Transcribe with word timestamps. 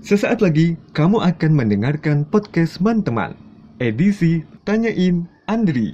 Sesaat 0.00 0.40
lagi 0.40 0.80
kamu 0.96 1.20
akan 1.20 1.52
mendengarkan 1.52 2.24
podcast 2.24 2.80
Man-teman, 2.80 3.36
edisi 3.76 4.40
Tanyain 4.64 5.28
Andri. 5.44 5.92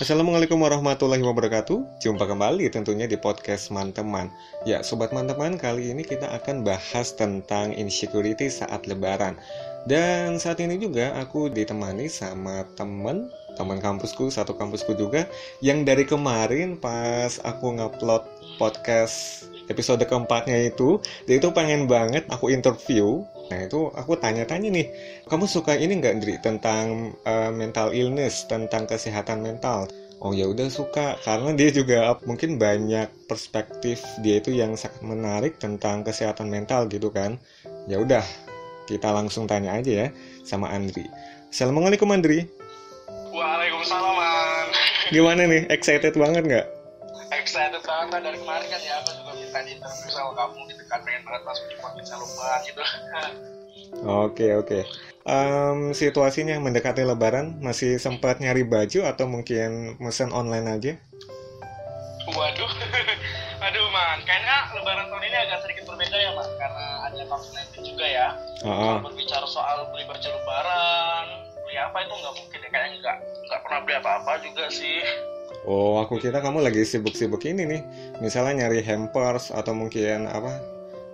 Assalamualaikum 0.00 0.62
warahmatullahi 0.62 1.20
wabarakatuh. 1.20 2.00
Jumpa 2.00 2.24
kembali 2.24 2.72
tentunya 2.72 3.04
di 3.10 3.18
podcast 3.18 3.74
Man-teman. 3.74 4.30
Ya 4.62 4.80
Sobat 4.86 5.10
Man-teman 5.10 5.58
kali 5.58 5.90
ini 5.90 6.06
kita 6.06 6.30
akan 6.38 6.62
bahas 6.62 7.12
tentang 7.18 7.74
insecurity 7.74 8.46
saat 8.46 8.86
lebaran 8.86 9.36
Dan 9.88 10.36
saat 10.36 10.60
ini 10.60 10.76
juga 10.76 11.16
aku 11.16 11.48
ditemani 11.48 12.10
sama 12.10 12.66
temen 12.76 13.32
Teman 13.58 13.82
kampusku, 13.82 14.30
satu 14.30 14.54
kampusku 14.56 14.94
juga 14.94 15.26
Yang 15.60 15.78
dari 15.84 16.04
kemarin 16.06 16.76
pas 16.78 17.40
aku 17.42 17.76
ngupload 17.76 18.24
podcast 18.60 19.48
episode 19.66 20.04
keempatnya 20.04 20.70
itu 20.70 21.00
Dia 21.24 21.40
itu 21.40 21.48
pengen 21.50 21.88
banget 21.90 22.28
aku 22.28 22.52
interview 22.52 23.24
Nah 23.50 23.66
itu 23.66 23.90
aku 23.90 24.14
tanya-tanya 24.14 24.70
nih, 24.70 24.86
kamu 25.26 25.44
suka 25.50 25.74
ini 25.74 25.98
nggak 25.98 26.16
Dri 26.22 26.34
tentang 26.38 27.18
uh, 27.26 27.50
mental 27.50 27.90
illness, 27.90 28.46
tentang 28.46 28.86
kesehatan 28.86 29.42
mental? 29.42 29.90
Oh 30.22 30.30
ya 30.30 30.46
udah 30.46 30.70
suka, 30.70 31.18
karena 31.26 31.50
dia 31.58 31.74
juga 31.74 32.14
mungkin 32.22 32.62
banyak 32.62 33.26
perspektif 33.26 34.04
dia 34.22 34.38
itu 34.38 34.54
yang 34.54 34.78
sangat 34.78 35.02
menarik 35.02 35.58
tentang 35.58 36.06
kesehatan 36.06 36.46
mental 36.46 36.86
gitu 36.86 37.10
kan. 37.10 37.42
Ya 37.90 37.98
udah, 37.98 38.22
kita 38.90 39.14
langsung 39.14 39.46
tanya 39.46 39.78
aja 39.78 40.06
ya 40.06 40.08
sama 40.42 40.66
Andri. 40.74 41.06
Assalamualaikum 41.46 42.10
Andri. 42.10 42.50
Waalaikumsalam 43.30 44.14
man. 44.18 44.66
Gimana 45.14 45.46
nih, 45.46 45.70
excited 45.70 46.18
banget 46.18 46.42
nggak? 46.42 46.66
Excited 47.30 47.82
banget 47.86 48.18
dari 48.26 48.38
kemarin 48.42 48.66
kan 48.66 48.80
ya, 48.82 48.98
aku 48.98 49.10
juga 49.14 49.32
minta 49.38 49.58
di 49.62 49.78
interview 49.78 50.10
sama 50.10 50.34
kamu 50.34 50.58
gitu 50.74 50.82
kan, 50.90 50.98
pengen 51.06 51.22
banget 51.22 51.42
masuk 51.46 51.64
di 51.70 51.76
podcast 51.78 52.08
Saluman 52.10 52.60
gitu. 52.66 52.82
Oke 54.06 54.48
oke. 54.58 54.80
Um, 55.22 55.94
situasinya 55.94 56.58
mendekati 56.58 57.06
Lebaran 57.06 57.62
masih 57.62 58.02
sempat 58.02 58.42
nyari 58.42 58.66
baju 58.66 59.06
atau 59.06 59.30
mungkin 59.30 59.94
mesen 60.02 60.34
online 60.34 60.66
aja? 60.66 60.92
Waduh, 62.30 62.66
aduh 62.66 63.06
kayaknya 64.50 64.74
Lebaran 64.82 65.06
tahun 65.10 65.24
ini 65.30 65.36
agak 65.46 65.58
sedikit 65.62 65.84
berbeda 65.86 66.16
ya 66.18 66.30
man, 66.34 66.48
karena 66.58 66.86
ada 67.06 67.22
COVID-19 67.30 67.70
juga 67.94 68.06
ya. 68.06 68.26
Uh 68.62 68.66
-uh. 68.66 68.78
Kalau 68.82 69.00
berbicara 69.10 69.46
soal 69.46 69.78
beli 69.94 70.04
baju 70.10 70.28
Lebaran, 70.28 71.26
beli 71.62 71.76
apa 71.78 71.96
itu 72.02 72.14
nggak 72.18 72.34
mungkin 72.34 72.58
ya, 72.58 72.68
kayaknya 72.70 72.96
nggak 72.98 73.16
nggak 73.46 73.60
pernah 73.62 73.80
beli 73.86 73.94
apa-apa 74.02 74.32
juga 74.42 74.64
sih. 74.70 74.98
Oh, 75.68 76.00
aku 76.00 76.16
kira 76.16 76.40
kamu 76.40 76.64
lagi 76.64 76.82
sibuk-sibuk 76.88 77.42
ini 77.44 77.62
nih. 77.68 77.80
Misalnya 78.18 78.66
nyari 78.66 78.80
hampers 78.82 79.52
atau 79.52 79.76
mungkin 79.76 80.26
apa? 80.26 80.56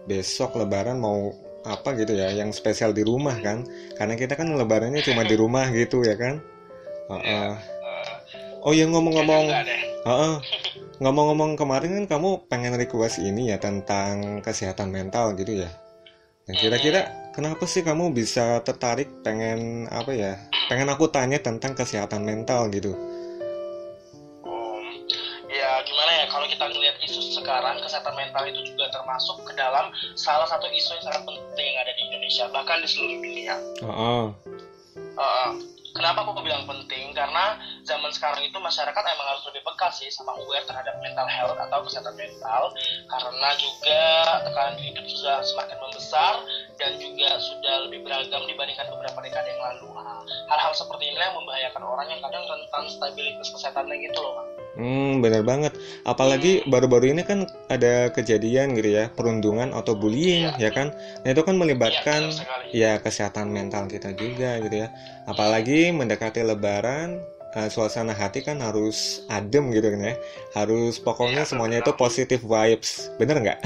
Besok 0.07 0.55
lebaran 0.55 1.03
mau 1.03 1.35
apa 1.67 1.99
gitu 1.99 2.15
ya 2.15 2.31
yang 2.31 2.55
spesial 2.55 2.95
di 2.95 3.03
rumah 3.03 3.35
kan 3.43 3.67
karena 3.99 4.15
kita 4.15 4.39
kan 4.39 4.47
lebarannya 4.55 5.03
cuma 5.03 5.27
di 5.27 5.35
rumah 5.35 5.67
gitu 5.75 5.99
ya 6.07 6.15
kan 6.15 6.39
uh 7.11 7.19
-uh. 7.19 7.53
oh 8.63 8.71
ya 8.71 8.87
ngomong-ngomong 8.87 9.51
uh 10.07 10.11
-uh. 10.11 10.35
ngomong-ngomong 11.03 11.59
kemarin 11.59 12.07
kan 12.07 12.17
kamu 12.17 12.47
pengen 12.47 12.79
request 12.79 13.19
ini 13.19 13.51
ya 13.51 13.59
tentang 13.59 14.41
kesehatan 14.41 14.95
mental 14.95 15.35
gitu 15.35 15.67
ya 15.67 15.71
dan 16.47 16.55
kira-kira 16.63 17.01
kenapa 17.35 17.67
sih 17.67 17.83
kamu 17.83 18.15
bisa 18.15 18.63
tertarik 18.63 19.11
pengen 19.27 19.91
apa 19.91 20.15
ya 20.15 20.39
pengen 20.71 20.87
aku 20.87 21.11
tanya 21.11 21.43
tentang 21.43 21.75
kesehatan 21.75 22.23
mental 22.23 22.71
gitu 22.71 22.95
ya 25.57 25.83
gimana 25.83 26.13
ya 26.23 26.25
kalau 26.31 26.47
kita 26.47 26.65
ngelihat 26.69 26.97
isu 27.03 27.21
sekarang 27.43 27.83
kesehatan 27.83 28.15
mental 28.15 28.45
itu 28.47 28.61
juga 28.73 28.87
termasuk 28.95 29.43
ke 29.43 29.53
dalam 29.59 29.91
salah 30.15 30.47
satu 30.47 30.71
isu 30.71 30.95
yang 31.01 31.05
sangat 31.11 31.23
penting 31.27 31.67
yang 31.67 31.79
ada 31.83 31.93
di 31.97 32.03
Indonesia 32.07 32.45
bahkan 32.53 32.79
di 32.85 32.89
seluruh 32.89 33.19
dunia. 33.19 33.57
Uh 33.81 33.89
-uh. 33.89 34.25
Uh, 35.17 35.51
kenapa 35.97 36.29
aku 36.29 36.45
bilang 36.45 36.69
penting? 36.69 37.17
Karena 37.17 37.57
zaman 37.87 38.11
sekarang 38.11 38.43
itu 38.43 38.59
masyarakat 38.59 39.03
emang 39.07 39.27
harus 39.31 39.47
lebih 39.47 39.63
peka 39.63 39.89
sih 39.95 40.11
sama 40.11 40.35
aware 40.35 40.67
terhadap 40.67 40.99
mental 40.99 41.25
health 41.31 41.55
atau 41.55 41.79
kesehatan 41.87 42.19
mental 42.19 42.75
karena 43.07 43.49
juga 43.57 44.03
tekanan 44.43 44.77
hidup 44.83 45.07
sudah 45.07 45.39
semakin 45.47 45.79
membesar 45.79 46.35
dan 46.77 46.99
juga 46.99 47.39
sudah 47.39 47.87
lebih 47.89 48.03
beragam 48.03 48.43
dibandingkan 48.45 48.91
beberapa 48.91 49.19
dekade 49.23 49.49
yang 49.55 49.63
lalu. 49.63 49.89
Hal-hal 50.51 50.73
seperti 50.75 51.15
ini 51.15 51.19
yang 51.19 51.35
membahayakan 51.39 51.83
orang 51.83 52.07
yang 52.11 52.21
kadang 52.23 52.45
rentan 52.47 52.85
stabilitas 52.91 53.49
kesehatannya 53.55 53.97
gitu 54.11 54.19
loh, 54.19 54.33
Bang. 54.39 54.49
Hmm, 54.77 55.25
bener 55.25 55.41
banget. 55.41 55.73
Apalagi 56.05 56.67
baru-baru 56.69 57.17
ini 57.17 57.23
kan 57.25 57.49
ada 57.73 58.13
kejadian 58.13 58.77
gitu 58.77 58.93
ya, 58.93 59.09
perundungan 59.09 59.73
atau 59.73 59.97
bullying, 59.97 60.53
ya, 60.61 60.69
ya 60.69 60.71
kan? 60.75 60.93
Nah 61.25 61.29
itu 61.33 61.43
kan 61.47 61.57
melibatkan 61.57 62.29
ya, 62.71 62.93
ya 62.99 63.03
kesehatan 63.03 63.49
mental 63.49 63.89
kita 63.89 64.13
juga 64.13 64.61
gitu 64.61 64.85
ya. 64.85 64.93
Apalagi 65.25 65.91
mendekati 65.97 66.45
Lebaran, 66.45 67.36
uh, 67.55 67.69
suasana 67.71 68.17
hati 68.17 68.43
kan 68.43 68.59
harus 68.59 69.23
adem 69.31 69.71
gitu 69.71 69.93
kan 69.93 70.01
ya. 70.03 70.15
Harus 70.57 70.99
pokoknya 70.99 71.47
ya, 71.47 71.49
semuanya 71.49 71.79
itu 71.85 71.93
positive 71.95 72.43
vibes, 72.43 73.13
bener 73.21 73.37
nggak? 73.39 73.61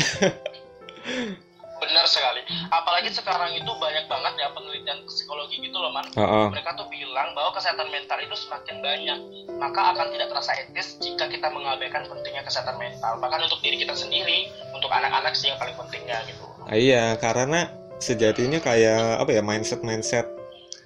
benar 1.90 2.06
sekali 2.06 2.40
apalagi 2.70 3.10
sekarang 3.10 3.50
itu 3.56 3.66
banyak 3.66 4.04
banget 4.06 4.32
ya 4.38 4.48
penelitian 4.54 5.00
psikologi 5.10 5.58
gitu 5.58 5.74
loh 5.74 5.90
man 5.90 6.06
uh 6.14 6.22
-uh. 6.22 6.46
mereka 6.52 6.76
tuh 6.78 6.86
bilang 6.86 7.34
bahwa 7.34 7.50
kesehatan 7.56 7.88
mental 7.90 8.20
itu 8.22 8.36
semakin 8.36 8.76
banyak 8.78 9.18
maka 9.58 9.96
akan 9.96 10.06
tidak 10.14 10.28
terasa 10.30 10.52
etis 10.60 11.00
jika 11.02 11.26
kita 11.26 11.50
mengabaikan 11.50 12.06
pentingnya 12.06 12.46
kesehatan 12.46 12.78
mental 12.78 13.18
bahkan 13.18 13.42
untuk 13.42 13.58
diri 13.64 13.82
kita 13.82 13.96
sendiri 13.96 14.52
untuk 14.70 14.92
anak-anak 14.92 15.34
sih 15.34 15.50
yang 15.50 15.58
paling 15.58 15.74
pentingnya 15.74 16.22
gitu 16.30 16.44
uh, 16.46 16.76
iya 16.76 17.18
karena 17.18 17.72
sejatinya 17.98 18.62
kayak 18.62 19.20
apa 19.20 19.30
ya 19.34 19.42
mindset 19.42 19.82
mindset 19.82 20.28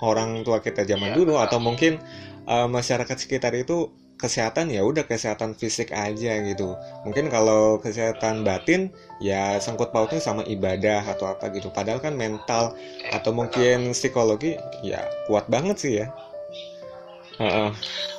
orang 0.00 0.42
tua 0.42 0.58
kita 0.58 0.82
zaman 0.88 1.12
ya, 1.12 1.16
dulu 1.20 1.36
betul. 1.36 1.44
atau 1.44 1.58
mungkin 1.60 1.92
uh, 2.48 2.68
masyarakat 2.68 3.16
sekitar 3.16 3.52
itu 3.56 3.92
kesehatan 4.14 4.70
ya 4.70 4.86
udah 4.86 5.04
kesehatan 5.04 5.58
fisik 5.58 5.90
aja 5.90 6.32
gitu. 6.46 6.78
Mungkin 7.02 7.28
kalau 7.28 7.82
kesehatan 7.82 8.46
batin 8.46 8.94
ya 9.18 9.58
sangkut 9.58 9.90
pautnya 9.90 10.22
sama 10.22 10.46
ibadah 10.46 11.02
atau 11.04 11.28
apa 11.28 11.50
gitu. 11.52 11.68
Padahal 11.74 12.00
kan 12.00 12.14
mental 12.14 12.78
atau 13.10 13.30
mungkin 13.34 13.92
psikologi 13.92 14.56
ya 14.86 15.02
kuat 15.26 15.50
banget 15.50 15.76
sih 15.76 15.92
ya. 16.02 16.06
Uh 17.34 17.44
-uh. 17.44 17.70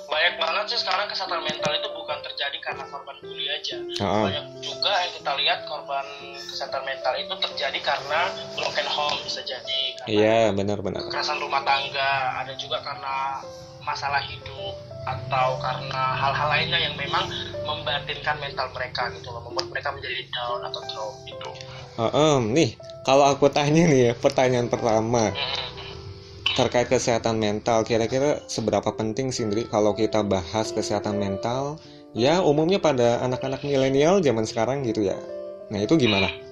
Banyak 0.06 0.36
banget 0.38 0.66
sih 0.76 0.80
sekarang 0.84 1.08
kesehatan 1.08 1.42
mental 1.42 1.72
itu 1.72 1.90
bukan 1.96 2.20
terjadi 2.22 2.58
karena 2.62 2.84
korban 2.92 3.16
bully 3.24 3.48
aja. 3.48 3.78
Uh 3.80 4.04
-uh. 4.04 4.24
Banyak 4.28 4.46
juga 4.60 4.92
yang 4.92 5.12
kita 5.16 5.32
lihat 5.40 5.60
korban 5.66 6.08
kesehatan 6.36 6.84
mental 6.84 7.14
itu 7.16 7.34
terjadi 7.40 7.80
karena 7.80 8.20
broken 8.60 8.88
home 8.92 9.18
bisa 9.24 9.42
jadi. 9.48 9.82
Iya 10.06 10.52
benar-benar. 10.52 11.08
Kekerasan 11.08 11.40
rumah 11.40 11.64
tangga 11.64 12.44
ada 12.44 12.54
juga 12.60 12.84
karena 12.84 13.42
masalah 13.86 14.20
hidup 14.26 14.76
atau 15.06 15.62
karena 15.62 16.04
hal-hal 16.18 16.48
lainnya 16.50 16.80
yang 16.82 16.96
memang 16.98 17.30
membatinkan 17.62 18.42
mental 18.42 18.68
mereka 18.74 19.14
gitu 19.14 19.30
loh 19.30 19.46
membuat 19.46 19.70
mereka 19.70 19.94
menjadi 19.94 20.26
down 20.34 20.62
atau 20.66 20.82
drop 20.90 21.14
gitu. 21.30 21.50
Uh, 21.96 22.10
um, 22.12 22.42
nih 22.52 22.74
kalau 23.06 23.30
aku 23.30 23.48
tanya 23.54 23.86
nih 23.86 24.12
ya 24.12 24.14
pertanyaan 24.18 24.66
pertama 24.66 25.30
hmm. 25.30 26.58
terkait 26.58 26.90
kesehatan 26.90 27.38
mental 27.38 27.86
kira-kira 27.86 28.42
seberapa 28.50 28.90
penting 28.98 29.30
sih 29.30 29.46
Indri 29.46 29.70
kalau 29.70 29.94
kita 29.94 30.26
bahas 30.26 30.74
kesehatan 30.74 31.22
mental 31.22 31.78
ya 32.18 32.42
umumnya 32.42 32.82
pada 32.82 33.22
anak-anak 33.22 33.62
milenial 33.62 34.20
zaman 34.26 34.50
sekarang 34.50 34.82
gitu 34.82 35.06
ya. 35.06 35.18
Nah 35.70 35.82
itu 35.82 35.98
gimana? 36.02 36.30
Kalau 36.30 36.45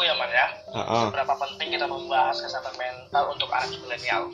menurut 0.00 0.08
aku 0.08 0.08
ya 0.08 0.14
man 0.16 0.30
ya. 0.32 0.48
Uh 0.72 0.80
-uh. 0.80 1.02
seberapa 1.08 1.34
penting 1.36 1.68
kita 1.76 1.86
membahas 1.86 2.36
kesehatan 2.40 2.74
mental 2.80 3.24
untuk 3.36 3.48
anak 3.52 3.68
milenial. 3.84 4.32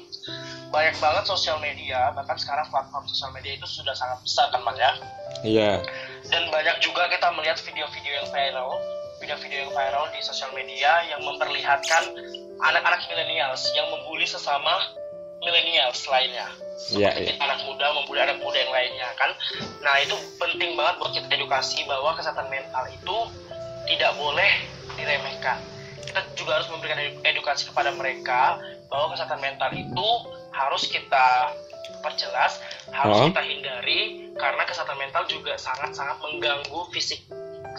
Banyak 0.70 0.94
banget 1.02 1.25
sosial 1.26 1.58
media 1.58 2.14
bahkan 2.14 2.38
sekarang 2.38 2.67
platform 2.70 3.05
sosial 3.11 3.31
media 3.35 3.58
itu 3.58 3.67
sudah 3.67 3.94
sangat 3.99 4.19
besar 4.23 4.46
kan 4.55 4.62
mas 4.62 4.79
ya? 4.79 4.93
Iya. 5.43 5.73
Dan 6.31 6.50
banyak 6.55 6.79
juga 6.82 7.11
kita 7.11 7.35
melihat 7.35 7.58
video-video 7.62 8.12
yang 8.23 8.29
viral 8.31 8.79
video-video 9.17 9.64
yang 9.64 9.73
viral 9.73 10.05
di 10.12 10.20
sosial 10.20 10.52
media 10.52 11.00
yang 11.08 11.25
memperlihatkan 11.25 12.05
anak-anak 12.61 13.00
milenials 13.08 13.64
yang 13.73 13.88
membuli 13.88 14.29
sesama 14.29 14.93
milenials 15.41 16.05
lainnya. 16.05 16.52
Iya, 16.93 17.17
seperti 17.17 17.32
yeah, 17.32 17.41
yeah. 17.41 17.46
anak 17.49 17.64
muda 17.64 17.87
membuli 17.96 18.20
anak 18.20 18.37
muda 18.44 18.61
yang 18.61 18.73
lainnya 18.76 19.08
kan? 19.17 19.32
Nah 19.81 19.96
itu 20.05 20.12
penting 20.37 20.76
banget 20.76 20.94
buat 21.00 21.12
kita 21.17 21.32
edukasi 21.32 21.81
bahwa 21.88 22.12
kesehatan 22.12 22.44
mental 22.52 22.85
itu 22.93 23.17
tidak 23.88 24.12
boleh 24.20 24.75
diremehkan 24.96 25.60
kita 26.06 26.20
juga 26.38 26.56
harus 26.56 26.69
memberikan 26.72 26.96
edukasi 27.28 27.69
kepada 27.69 27.93
mereka 27.93 28.56
bahwa 28.88 29.12
kesehatan 29.12 29.37
mental 29.43 29.70
itu 29.75 30.08
harus 30.54 30.88
kita 30.88 31.52
perjelas, 32.00 32.62
harus 32.94 33.19
oh. 33.19 33.26
kita 33.28 33.43
hindari 33.43 34.31
karena 34.38 34.62
kesehatan 34.64 34.96
mental 34.96 35.26
juga 35.26 35.58
sangat-sangat 35.58 36.16
mengganggu 36.22 36.81
fisik 36.94 37.20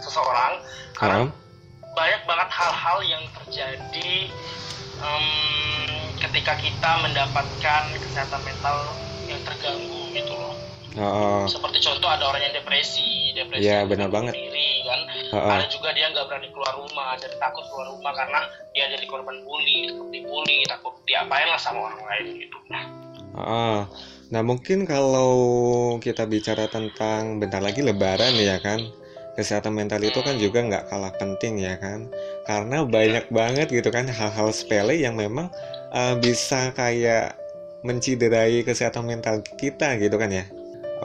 seseorang 0.03 0.61
karena 0.93 1.25
oh. 1.25 1.29
banyak 1.97 2.21
banget 2.29 2.49
hal-hal 2.53 2.97
yang 3.07 3.23
terjadi 3.41 4.13
um, 5.01 5.27
ketika 6.21 6.53
kita 6.59 6.91
mendapatkan 7.01 7.83
kesehatan 7.97 8.41
mental 8.45 8.75
yang 9.25 9.41
terganggu 9.47 10.01
gitu 10.13 10.33
loh 10.35 10.53
Oh, 10.97 11.45
seperti 11.45 11.77
contoh 11.85 12.09
ada 12.09 12.25
orang 12.25 12.41
yang 12.41 12.57
depresi 12.57 13.29
depresi 13.37 13.69
Iya, 13.69 13.85
yang 13.85 13.89
benar 13.93 14.09
bunuh 14.09 14.17
banget. 14.17 14.33
diri 14.33 14.76
oh. 15.33 15.51
ada 15.51 15.65
juga 15.67 15.91
dia 15.91 16.11
nggak 16.13 16.25
berani 16.29 16.49
keluar 16.53 16.73
rumah 16.77 17.15
jadi 17.19 17.35
takut 17.41 17.65
keluar 17.71 17.87
rumah 17.91 18.13
karena 18.13 18.39
dia 18.71 18.85
jadi 18.91 19.05
korban 19.09 19.37
bully 19.43 19.91
takut 19.91 20.07
dibully 20.13 20.57
takut 20.67 20.93
diapain 21.07 21.47
lah 21.47 21.59
sama 21.59 21.89
orang 21.91 22.01
lain 22.05 22.25
gitu. 22.45 22.57
Ah, 23.37 23.85
nah 24.33 24.41
mungkin 24.41 24.89
kalau 24.89 25.35
kita 26.01 26.25
bicara 26.25 26.65
tentang 26.65 27.37
bentar 27.37 27.61
lagi 27.61 27.85
Lebaran 27.85 28.33
ya 28.33 28.57
kan, 28.57 28.81
kesehatan 29.37 29.77
mental 29.77 30.01
itu 30.01 30.17
kan 30.25 30.41
juga 30.41 30.65
nggak 30.65 30.89
kalah 30.89 31.13
penting 31.21 31.61
ya 31.61 31.77
kan, 31.77 32.09
karena 32.49 32.81
banyak 32.81 33.29
banget 33.29 33.69
gitu 33.69 33.93
kan 33.93 34.09
hal-hal 34.09 34.49
sepele 34.49 34.97
yang 34.97 35.13
memang 35.13 35.53
uh, 35.93 36.17
bisa 36.17 36.73
kayak 36.73 37.37
menciderai 37.85 38.65
kesehatan 38.65 39.05
mental 39.05 39.39
kita 39.61 40.01
gitu 40.01 40.17
kan 40.17 40.33
ya. 40.33 40.45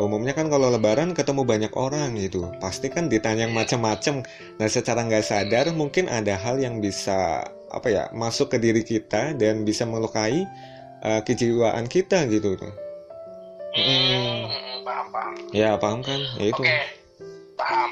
Umumnya 0.01 0.33
kan 0.33 0.49
kalau 0.49 0.73
Lebaran 0.73 1.13
ketemu 1.13 1.45
banyak 1.45 1.73
orang 1.77 2.17
gitu, 2.17 2.49
pasti 2.65 2.89
kan 2.89 3.13
ditanya 3.13 3.45
yang 3.45 3.53
macam-macam. 3.53 4.25
Nah 4.57 4.69
secara 4.69 5.05
nggak 5.05 5.25
sadar 5.25 5.69
mungkin 5.77 6.09
ada 6.09 6.33
hal 6.41 6.57
yang 6.57 6.81
bisa 6.81 7.45
apa 7.69 7.89
ya 7.89 8.03
masuk 8.17 8.53
ke 8.53 8.59
diri 8.61 8.81
kita 8.85 9.37
dan 9.37 9.69
bisa 9.69 9.85
melukai 9.85 10.49
uh, 11.05 11.21
kejiwaan 11.21 11.85
kita 11.93 12.25
gitu 12.33 12.57
tuh. 12.57 12.73
hmm, 13.73 14.49
hmm, 14.49 14.77
paham 14.85 15.07
paham 15.13 15.33
Ya 15.53 15.77
paham 15.77 16.01
kan? 16.01 16.21
Ya 16.41 16.47
itu. 16.53 16.63
Oke, 16.65 16.79
paham. 17.61 17.91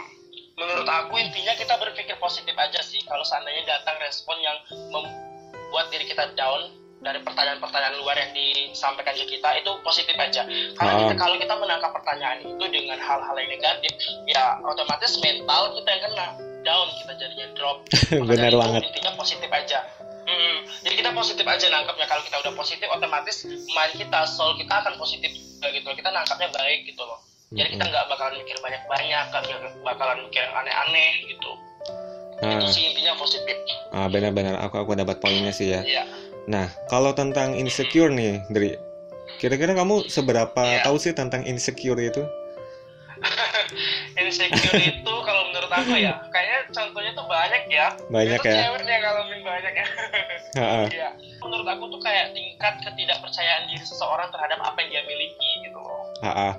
Menurut 0.56 0.88
aku 0.88 1.20
intinya 1.20 1.52
kita 1.56 1.76
berpikir 1.76 2.16
positif 2.16 2.56
aja 2.56 2.80
sih. 2.80 3.00
Kalau 3.04 3.24
seandainya 3.24 3.76
datang 3.76 3.96
respon 4.00 4.36
yang 4.40 4.56
membuat 4.88 5.92
diri 5.92 6.08
kita 6.08 6.32
down 6.32 6.79
dari 7.00 7.20
pertanyaan-pertanyaan 7.24 7.96
luar 7.96 8.12
yang 8.14 8.32
disampaikan 8.36 9.16
ke 9.16 9.24
kita 9.26 9.48
itu 9.56 9.70
positif 9.80 10.12
aja. 10.14 10.44
Karena 10.76 10.92
kita, 11.00 11.14
kalau 11.16 11.36
kita 11.40 11.54
menangkap 11.56 11.90
pertanyaan 11.96 12.44
itu 12.44 12.64
dengan 12.68 13.00
hal-hal 13.00 13.34
yang 13.40 13.50
negatif, 13.50 13.92
ya 14.28 14.60
otomatis 14.60 15.16
mental 15.18 15.72
kita 15.80 15.88
yang 15.88 16.02
kena 16.04 16.26
down, 16.60 16.88
kita 17.00 17.12
jadinya 17.16 17.46
drop. 17.56 17.76
Benar 18.30 18.52
banget. 18.52 18.80
Intinya 18.84 19.12
positif 19.16 19.48
aja. 19.48 19.80
Hmm, 20.28 20.58
jadi 20.84 20.94
kita 21.00 21.10
positif 21.16 21.42
aja 21.42 21.66
nangkapnya. 21.72 22.06
Kalau 22.06 22.22
kita 22.22 22.36
udah 22.38 22.52
positif, 22.54 22.86
otomatis 22.92 23.36
mind 23.48 23.94
kita, 23.96 24.20
soul 24.28 24.54
kita 24.60 24.74
akan 24.84 24.94
positif 25.00 25.32
gitu. 25.60 25.88
Kita 25.96 26.08
nangkapnya 26.12 26.52
baik 26.52 26.84
gitu 26.84 27.02
loh. 27.02 27.18
Jadi 27.50 27.74
kita 27.74 27.82
nggak 27.82 28.04
bakalan 28.06 28.38
mikir 28.38 28.56
banyak-banyak, 28.62 29.24
nggak 29.26 29.42
bakalan 29.82 30.22
mikir 30.22 30.44
aneh-aneh 30.46 31.10
gitu. 31.26 31.50
Itu 32.40 32.64
Ah, 32.64 32.72
sih 32.72 32.88
intinya 32.88 33.12
positif. 33.20 33.56
ah, 33.92 34.08
benar-benar 34.08 34.56
aku 34.64 34.80
aku 34.80 34.96
dapat 34.96 35.20
poinnya 35.20 35.52
sih 35.52 35.74
ya. 35.74 35.82
Iya. 35.84 36.04
Nah, 36.48 36.68
kalau 36.88 37.12
tentang 37.12 37.52
insecure 37.52 38.08
nih, 38.08 38.40
Dri, 38.48 38.76
kira-kira 39.36 39.76
kamu 39.76 40.08
seberapa 40.08 40.64
Iya. 40.80 40.84
tahu 40.84 40.96
sih 40.96 41.12
tentang 41.12 41.44
insecure 41.44 42.00
itu? 42.00 42.24
Insecure 44.16 44.80
itu 44.80 45.14
kalau 45.24 45.42
menurut 45.52 45.68
aku 45.68 45.92
ya, 45.96 46.16
kayaknya 46.32 46.60
contohnya 46.72 47.12
tuh 47.12 47.26
banyak 47.28 47.62
ya. 47.68 47.86
Banyak 48.08 48.40
itu 48.40 48.48
ya. 48.48 48.56
cewek 48.64 48.80
nih 48.84 48.92
yang 48.96 49.02
ngalamin 49.04 49.40
banyak 49.44 49.72
ya. 49.76 49.86
Iya. 50.90 51.08
Menurut 51.40 51.68
aku 51.68 51.84
tuh 51.88 52.00
kayak 52.02 52.34
tingkat 52.34 52.74
ketidakpercayaan 52.82 53.70
diri 53.70 53.84
seseorang 53.86 54.28
terhadap 54.34 54.58
apa 54.60 54.76
yang 54.82 54.90
dia 54.90 55.02
miliki 55.06 55.50
gitu 55.62 55.78
loh. 55.78 56.02
Ah, 56.20 56.50
ah. 56.50 56.52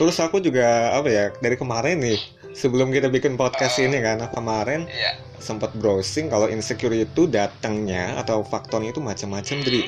Terus 0.00 0.16
aku 0.16 0.40
juga 0.40 0.96
apa 0.96 1.08
ya 1.10 1.28
dari 1.38 1.54
kemarin 1.54 2.00
nih 2.00 2.18
sebelum 2.54 2.94
kita 2.94 3.10
bikin 3.10 3.34
podcast 3.34 3.76
ini 3.82 3.98
kan 4.00 4.22
aku 4.22 4.38
kemarin 4.40 4.86
Iya. 4.86 5.18
sempat 5.42 5.74
browsing 5.76 6.30
kalau 6.30 6.46
insecure 6.48 6.94
itu 6.94 7.26
datangnya 7.26 8.16
atau 8.16 8.40
faktornya 8.46 8.94
itu 8.94 9.02
macam-macam 9.02 9.58
Dri. 9.60 9.82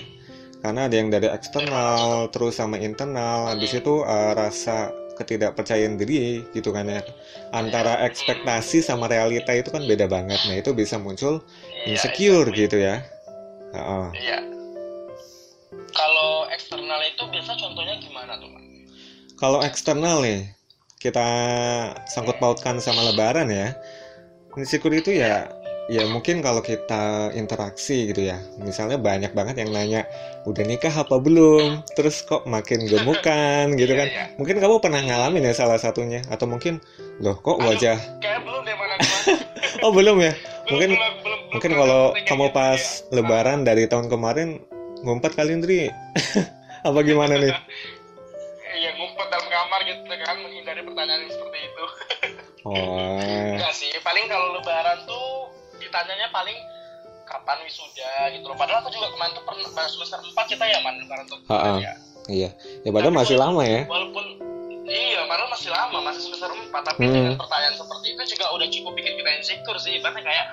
Karena 0.61 0.91
ada 0.91 0.95
yang 0.99 1.09
dari 1.09 1.31
eksternal 1.31 2.27
terus 2.35 2.59
sama 2.59 2.77
internal, 2.77 3.55
habis 3.55 3.71
itu 3.71 4.03
eh, 4.03 4.33
rasa 4.35 4.91
ketidakpercayaan 5.17 5.97
diri 5.97 6.43
gitu 6.53 6.75
kan 6.75 6.91
ya. 6.91 7.01
Antara 7.55 8.03
ekspektasi 8.05 8.83
sama 8.83 9.07
realita 9.07 9.55
itu 9.55 9.71
kan 9.73 9.87
beda 9.87 10.11
banget. 10.11 10.37
Nah, 10.45 10.59
itu 10.59 10.75
bisa 10.75 10.99
muncul 10.99 11.41
Iya, 11.87 11.97
insecure 11.97 12.51
iya. 12.53 12.59
gitu 12.67 12.77
ya. 12.83 12.97
Ah, 13.73 13.79
ah. 13.79 14.07
Iya. 14.13 14.39
Kalau 15.97 16.45
eksternal 16.53 17.01
itu 17.09 17.23
biasa 17.25 17.53
contohnya 17.57 17.95
gimana 18.03 18.37
tuh? 18.37 18.51
Kalau 19.37 19.61
eksternal 19.65 20.25
nih, 20.25 20.56
kita 20.97 21.29
sangkut 22.09 22.41
pautkan 22.41 22.81
sama 22.81 23.05
lebaran 23.05 23.49
ya. 23.53 23.77
Insecure 24.57 24.97
itu 24.97 25.13
ya 25.13 25.45
ya 25.87 26.03
mungkin 26.11 26.43
kalau 26.43 26.65
kita 26.65 27.31
interaksi 27.37 28.11
gitu 28.11 28.27
ya. 28.27 28.43
Misalnya 28.59 28.99
banyak 28.99 29.31
banget 29.37 29.63
yang 29.63 29.71
nanya, 29.71 30.03
"Udah 30.49 30.65
nikah 30.67 30.91
apa 30.91 31.21
belum?" 31.23 31.87
Terus 31.95 32.25
kok 32.27 32.43
makin 32.49 32.89
gemukan 32.91 33.77
gitu 33.79 33.93
kan. 33.95 34.09
Iya, 34.09 34.25
iya. 34.27 34.37
Mungkin 34.41 34.57
kamu 34.59 34.83
pernah 34.83 35.01
ngalamin 35.05 35.47
ya 35.47 35.55
salah 35.55 35.79
satunya 35.79 36.25
atau 36.27 36.49
mungkin 36.51 36.83
loh 37.23 37.39
kok 37.39 37.61
Aduh. 37.61 37.71
wajah 37.71 37.99
Kayak 38.19 38.41
belum 38.45 38.61
deh 38.67 38.75
mana 38.75 38.95
mana. 38.99 39.17
Oh, 39.85 39.93
belum 39.93 40.17
ya. 40.25 40.33
Mungkin 40.67 40.91
belum, 40.97 41.15
belum, 41.23 41.23
belum 41.23 41.41
mungkin 41.53 41.73
kalau 41.77 42.03
kamu 42.27 42.47
pas 42.51 42.81
ya. 42.81 43.21
lebaran 43.21 43.63
dari 43.63 43.85
tahun 43.87 44.09
kemarin 44.11 44.59
ngumpet 45.05 45.37
kali 45.37 45.55
Indri. 45.55 45.93
apa 46.89 46.99
gimana 47.05 47.37
nih? 47.39 47.55
Iya, 48.77 48.93
Oh. 52.67 53.55
Enggak 53.55 53.71
sih, 53.73 53.91
paling 54.03 54.27
kalau 54.27 54.59
lebaran 54.59 54.99
tuh 55.07 55.55
ditanyanya 55.79 56.27
paling 56.31 56.59
kapan 57.23 57.59
wisuda 57.63 58.11
gitu 58.35 58.43
loh. 58.43 58.59
Padahal 58.59 58.83
aku 58.83 58.91
juga 58.91 59.07
kemarin 59.11 59.33
tuh 59.35 59.45
pernah 59.45 59.67
pas 59.71 59.87
semester 59.87 60.19
4 60.19 60.47
kita 60.47 60.65
ya 60.67 60.79
man 60.83 60.99
lebaran 60.99 61.27
tuh. 61.27 61.39
Ha-ha. 61.47 61.79
Ya. 61.79 61.93
Iya. 62.27 62.51
Ya 62.83 62.91
padahal 62.91 63.15
Tapi 63.15 63.21
masih 63.23 63.37
walaupun- 63.39 63.55
lama 63.55 63.63
ya. 63.65 63.81
Walaupun 63.87 64.25
iya, 64.87 65.21
padahal 65.27 65.51
masih 65.51 65.71
lama, 65.71 65.99
masih 66.03 66.23
semester 66.23 66.51
4, 66.51 66.83
tapi 66.83 67.03
Hmm. 67.03 67.15
dengan 67.15 67.35
pertanyaan 67.35 67.75
seperti 67.75 68.07
itu 68.15 68.23
juga 68.35 68.47
udah 68.51 68.67
cukup 68.67 68.93
bikin 68.95 69.15
kita 69.15 69.31
insecure 69.37 69.79
sih. 69.79 69.95
Bahkan 69.99 70.23
kayak 70.23 70.47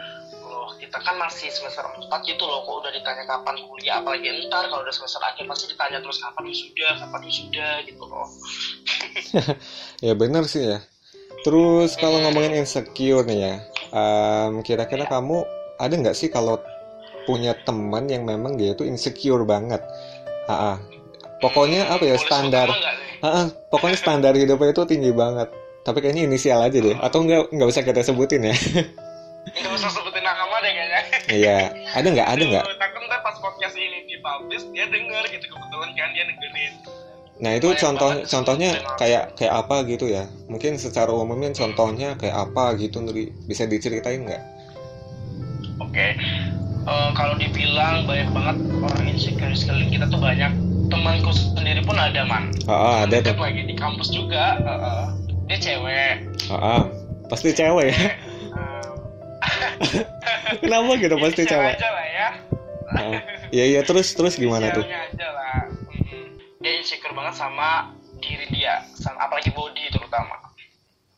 loh, 0.44 0.70
kita 0.78 0.98
kan 0.98 1.16
masih 1.18 1.50
semester 1.50 1.82
4 1.82 2.22
gitu 2.24 2.44
loh, 2.44 2.62
kok 2.62 2.86
udah 2.86 2.92
ditanya 2.94 3.26
kapan 3.26 3.58
kuliah, 3.64 3.98
apalagi 3.98 4.30
ntar 4.46 4.70
kalau 4.70 4.82
udah 4.82 4.94
semester 4.94 5.18
akhir 5.20 5.46
pasti 5.46 5.66
ditanya 5.66 5.98
terus 5.98 6.18
kapan 6.18 6.46
wisuda, 6.46 6.88
kapan 7.00 7.22
wisuda 7.26 7.68
gitu 7.86 8.04
loh. 8.06 8.28
Ya 10.06 10.14
benar 10.14 10.46
sih 10.46 10.62
ya. 10.68 10.78
Terus 11.44 12.00
kalau 12.00 12.24
ngomongin 12.24 12.64
insecure 12.64 13.28
nih 13.28 13.40
ya, 13.40 13.56
em, 13.92 14.64
kira-kira 14.64 15.04
kamu 15.04 15.44
ada 15.76 15.92
nggak 15.92 16.16
sih 16.16 16.32
kalau 16.32 16.56
punya 17.28 17.52
teman 17.68 18.08
yang 18.08 18.24
memang 18.24 18.56
dia 18.56 18.72
itu 18.72 18.88
insecure 18.88 19.44
banget? 19.44 19.84
Ah, 20.48 20.80
pokoknya 21.44 21.92
apa 21.92 22.04
ya 22.04 22.16
standar, 22.16 22.72
ah, 23.20 23.52
pokoknya 23.72 23.98
standar 24.00 24.32
hidupnya 24.36 24.72
itu 24.72 24.84
tinggi 24.88 25.12
banget. 25.12 25.52
Tapi 25.84 26.00
kayaknya 26.00 26.32
inisial 26.32 26.64
aja 26.64 26.80
deh, 26.80 26.96
atau 26.96 27.20
nggak 27.28 27.52
nggak 27.52 27.68
usah 27.68 27.84
kita 27.84 28.00
sebutin 28.08 28.48
ya? 28.48 28.56
Nggak 29.44 29.76
usah 29.76 29.92
sebutin 29.92 30.24
nama 30.24 30.56
deh 30.64 30.72
kayaknya. 30.72 31.02
Iya, 31.28 31.58
ada 32.00 32.08
nggak? 32.08 32.28
Ada 32.32 32.44
nggak? 32.48 32.66
Takut 32.80 33.02
ntar 33.12 33.20
pas 33.28 33.36
podcast 33.44 33.76
ini 33.76 34.08
dipublish 34.08 34.64
dia 34.72 34.88
denger 34.88 35.24
gitu 35.36 35.46
kebetulan 35.52 35.92
kan 36.00 36.10
dia 36.16 36.24
dengerin. 36.24 36.63
Nah 37.44 37.52
itu 37.60 37.68
Banyak 37.76 37.82
contoh 37.84 38.10
banget 38.16 38.32
contohnya 38.32 38.70
kayak 38.96 39.24
kayak 39.36 39.54
apa 39.54 39.84
gitu 39.84 40.08
ya? 40.08 40.24
Mungkin 40.48 40.80
secara 40.80 41.12
umumnya 41.12 41.52
contohnya 41.52 42.16
kayak 42.16 42.48
apa 42.50 42.80
gitu, 42.80 43.04
Nuri? 43.04 43.36
Bisa 43.44 43.68
diceritain 43.68 44.24
nggak? 44.24 44.44
Oke, 45.84 46.16
Eh, 46.84 47.10
kalau 47.16 47.40
dibilang 47.40 48.04
banyak 48.04 48.28
banget 48.36 48.58
orang 48.84 49.04
insecure 49.08 49.56
sekeliling 49.56 49.92
kita 49.92 50.06
tuh 50.12 50.20
banyak. 50.20 50.52
Temanku 50.92 51.32
sendiri 51.32 51.80
pun 51.84 51.96
ada 51.96 52.28
man. 52.28 52.52
Ah, 52.68 53.08
ada 53.08 53.24
tuh. 53.24 53.36
Lagi 53.40 53.64
di 53.64 53.76
kampus 53.76 54.12
juga. 54.12 54.60
eh, 54.60 54.68
eh. 54.68 55.06
dia 55.48 55.58
cewek. 55.60 56.16
Ah, 56.52 56.88
pasti 57.32 57.56
cewek 57.56 57.92
ya. 57.92 57.98
Kenapa 60.64 60.92
gitu 61.00 61.16
pasti 61.20 61.44
share 61.44 61.52
cewek? 61.52 61.76
aja 61.76 61.90
lah 61.92 62.06
ya. 62.08 62.30
Iya 63.52 63.66
iya 63.76 63.82
terus 63.84 64.12
terus 64.16 64.40
gimana 64.40 64.72
tuh? 64.72 64.84
Aja 64.88 65.28
lah. 65.36 65.68
Mm-mm. 65.92 66.24
Dia 66.64 66.72
insecure 66.80 67.03
banget 67.14 67.36
sama 67.38 67.94
diri 68.20 68.46
dia, 68.52 68.84
sama, 68.98 69.26
apalagi 69.26 69.54
body 69.54 69.90
terutama. 69.94 70.38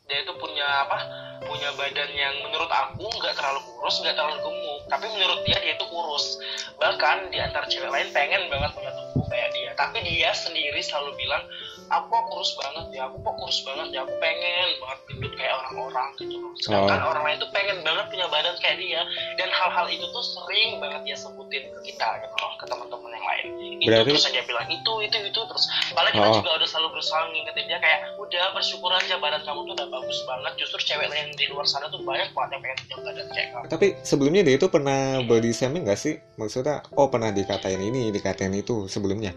Dia 0.06 0.22
itu 0.22 0.32
punya 0.38 0.86
apa? 0.86 0.98
Punya 1.42 1.74
badan 1.74 2.10
yang 2.14 2.34
menurut 2.46 2.70
aku 2.70 3.10
nggak 3.18 3.34
terlalu 3.34 3.58
kurus, 3.66 3.98
nggak 4.00 4.14
terlalu 4.14 4.38
gemuk, 4.38 4.80
tapi 4.86 5.06
menurut 5.10 5.42
dia 5.42 5.58
dia 5.58 5.74
itu 5.74 5.86
kurus. 5.90 6.38
Bahkan 6.78 7.34
di 7.34 7.38
antara 7.42 7.66
cewek 7.66 7.90
lain 7.90 8.08
pengen 8.14 8.46
banget 8.46 8.70
punya 8.78 8.92
tubuh 8.94 9.26
kayak 9.26 9.50
dia, 9.50 9.70
tapi 9.74 9.98
dia 10.06 10.30
sendiri 10.30 10.78
selalu 10.78 11.10
bilang 11.18 11.42
aku 11.88 12.06
kok 12.08 12.24
kurus 12.26 12.50
banget 12.54 12.86
ya 12.90 13.02
aku 13.04 13.16
kok 13.18 13.34
kurus 13.36 13.58
banget 13.62 13.86
ya 13.90 14.00
aku 14.00 14.14
pengen 14.16 14.68
banget 14.76 14.98
gendut 15.06 15.32
kayak 15.34 15.54
orang-orang 15.56 16.08
gitu 16.16 16.34
loh 16.36 16.52
sedangkan 16.58 16.98
Oh. 16.98 17.10
orang 17.10 17.22
lain 17.24 17.36
tuh 17.38 17.50
pengen 17.50 17.78
banget 17.80 18.06
punya 18.08 18.26
badan 18.26 18.54
kayak 18.58 18.76
dia 18.76 19.00
dan 19.34 19.48
hal-hal 19.48 19.86
itu 19.86 20.04
tuh 20.04 20.24
sering 20.24 20.70
banget 20.76 21.00
dia 21.04 21.16
sebutin 21.16 21.62
ke 21.68 21.80
kita 21.84 22.08
gitu 22.18 22.36
loh 22.36 22.52
ke 22.54 22.64
teman-teman 22.64 23.10
yang 23.10 23.24
lain 23.24 23.46
itu 23.76 23.86
Berarti- 23.86 24.10
terus 24.10 24.26
aja 24.26 24.40
bilang 24.42 24.68
itu 24.68 24.92
itu 25.00 25.16
itu 25.22 25.40
terus 25.42 25.64
padahal 25.90 26.12
kita 26.12 26.26
Oh. 26.26 26.34
juga 26.34 26.50
udah 26.54 26.68
selalu 26.68 26.88
berusaha 26.92 27.20
ngingetin 27.28 27.64
dia 27.66 27.78
kayak 27.78 28.00
udah 28.16 28.44
bersyukur 28.52 28.90
aja 28.90 29.14
badan 29.16 29.42
kamu 29.42 29.60
tuh 29.62 29.74
udah 29.74 29.88
bagus 29.88 30.18
banget 30.24 30.52
justru 30.56 30.78
cewek 30.84 31.06
lain 31.06 31.28
di 31.32 31.44
luar 31.46 31.64
sana 31.64 31.86
tuh 31.86 32.00
banyak 32.00 32.28
banget 32.30 32.50
yang 32.50 32.62
pengen 32.62 32.78
punya 32.80 32.96
badan 33.04 33.26
kayak 33.30 33.48
kamu 33.48 33.64
Tapi 33.68 33.86
sebelumnya 34.02 34.42
dia 34.42 34.54
itu 34.54 34.66
pernah 34.66 34.98
body 35.22 35.50
shaming 35.50 35.84
gak 35.84 35.96
sih? 35.96 36.14
Maksudnya, 36.34 36.76
oh 36.92 37.06
pernah 37.06 37.30
dikatain 37.30 37.78
ini, 37.78 38.10
dikatain 38.10 38.52
itu 38.52 38.86
sebelumnya. 38.86 39.32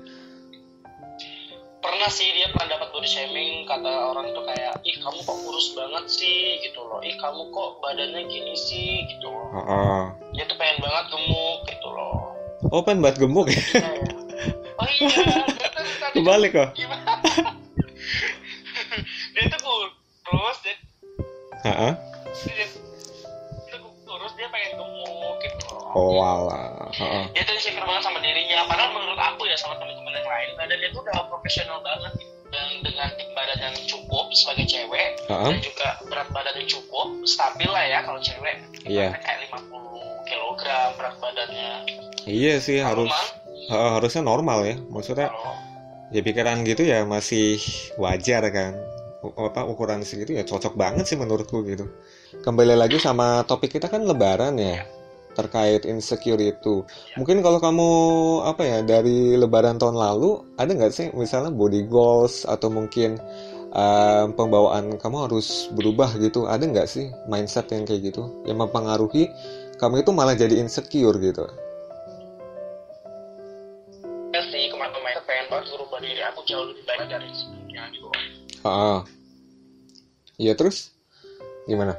Pernah 2.09 2.25
sih 2.25 2.33
dia 2.33 2.49
pernah 2.49 2.73
dapat 2.73 2.89
body 2.89 3.05
shaming 3.05 3.69
kata 3.69 3.85
orang 3.85 4.33
tuh 4.33 4.41
kayak 4.41 4.81
ih 4.81 4.97
kamu 4.97 5.21
kok 5.21 5.37
kurus 5.45 5.77
banget 5.77 6.09
sih 6.09 6.57
gitu 6.57 6.81
loh 6.81 6.97
ih 7.05 7.13
kamu 7.13 7.53
kok 7.53 7.77
badannya 7.79 8.25
gini 8.25 8.57
sih 8.57 9.05
gitu 9.05 9.29
loh 9.29 9.45
Oh, 9.53 9.61
oh. 9.61 10.01
dia 10.33 10.41
tuh 10.45 10.57
pengen 10.57 10.81
banget 10.81 11.05
gemuk 11.13 11.59
gitu 11.69 11.85
loh 11.85 12.33
Oh, 12.73 12.81
pengen 12.81 13.05
buat 13.05 13.13
gemuk 13.13 13.45
ya? 13.45 13.61
Oh 14.73 14.89
iya 14.89 15.05
dia 15.05 15.69
tuh 15.69 15.85
tadi 16.01 16.17
Kebalik 16.25 16.49
kok. 16.51 16.69
gimana 16.73 17.13
dia 19.37 19.43
tuh 19.47 19.59
kurus 20.25 20.57
dia, 20.65 20.75
Heeh. 21.63 21.93
dia, 22.41 22.53
dia 22.57 22.65
tuh 23.69 23.93
kurus 24.03 24.33
dia 24.33 24.49
pengen 24.49 24.81
gemuk 24.81 25.37
gitu 25.39 25.65
loh 25.69 25.93
Oh, 25.93 26.17
walah. 26.17 26.89
Heeh. 26.89 27.23
dia 27.33 27.45
tuh 27.45 27.53
insecure 27.53 27.85
banget 27.85 28.01
sama 28.01 28.17
dirinya 28.17 28.65
padahal 28.65 28.97
menurut 28.97 29.17
aku 29.19 29.45
ya 29.45 29.53
sama 29.53 29.77
teman-teman 29.77 29.98
badannya 30.89 30.97
tuh 30.97 31.01
udah 31.05 31.29
profesional 31.29 31.77
banget 31.85 32.11
gitu. 32.17 32.33
dan 32.49 32.67
dengan 32.81 33.07
tinggi 33.13 33.33
badan 33.37 33.59
yang 33.61 33.75
cukup 33.85 34.25
sebagai 34.33 34.65
cewek 34.65 35.09
Heeh. 35.29 35.49
dan 35.53 35.59
juga 35.61 35.87
berat 36.09 36.29
badan 36.33 36.53
yang 36.57 36.69
cukup 36.69 37.07
stabil 37.29 37.69
lah 37.69 37.85
ya 37.85 37.99
kalau 38.01 38.17
cewek 38.17 38.57
Iya. 38.89 39.13
kayak 39.21 39.39
50 39.53 40.25
kg 40.25 40.63
berat 40.97 41.15
badannya 41.21 41.71
Iya 42.25 42.55
sih 42.61 42.81
harus 42.81 43.09
Normal. 43.09 43.25
Heeh, 43.69 43.91
harusnya 44.01 44.21
normal 44.25 44.59
ya. 44.65 44.75
Maksudnya 44.89 45.29
kalau 45.29 45.53
ya 46.09 46.21
pikiran 46.25 46.65
gitu 46.65 46.81
ya 46.89 47.05
masih 47.05 47.61
wajar 48.01 48.41
kan. 48.49 48.73
Apa 49.21 49.65
ukuran 49.69 50.01
segitu 50.01 50.33
ya 50.33 50.41
cocok 50.41 50.73
banget 50.73 51.05
sih 51.05 51.17
menurutku 51.17 51.61
gitu. 51.69 51.85
Kembali 52.41 52.73
lagi 52.73 52.97
sama 52.97 53.45
topik 53.45 53.77
kita 53.77 53.89
kan 53.89 54.01
lebaran 54.05 54.57
ya. 54.57 54.89
Terkait 55.39 55.87
insecure 55.87 56.43
itu. 56.43 56.83
Mungkin 57.15 57.39
kalau 57.39 57.63
kamu 57.63 57.89
apa 58.43 58.61
ya 58.67 58.79
dari 58.83 59.39
lebaran 59.39 59.79
tahun 59.79 59.95
lalu 59.95 60.43
ada 60.59 60.67
nggak 60.75 60.91
sih 60.91 61.07
misalnya 61.15 61.47
body 61.55 61.87
goals 61.87 62.43
atau 62.43 62.67
mungkin 62.67 63.15
em, 63.71 64.27
pembawaan 64.35 64.99
kamu 64.99 65.17
harus 65.31 65.71
berubah 65.71 66.11
gitu. 66.19 66.43
Ada 66.43 66.67
nggak 66.67 66.87
sih 66.91 67.07
mindset 67.31 67.71
yang 67.71 67.87
kayak 67.87 68.11
gitu 68.11 68.27
yang 68.43 68.59
mempengaruhi 68.59 69.31
kamu 69.79 70.03
itu 70.03 70.11
malah 70.11 70.35
jadi 70.35 70.59
insecure 70.59 71.15
gitu. 71.23 71.47
ya 74.29 74.41
sih 74.53 74.69
kemarin-kemarin 74.69 75.19
pengen 75.25 75.45
banget 75.49 75.65
merubah 75.73 75.99
diri 75.99 76.21
aku 76.21 76.39
jauh 76.45 76.65
lebih 76.69 76.83
baik 76.85 77.09
dari 77.09 77.27
sebelumnya 77.33 77.83
gitu 77.89 78.07
Ah, 78.61 79.01
iya 80.35 80.53
terus 80.53 80.91
gimana? 81.65 81.95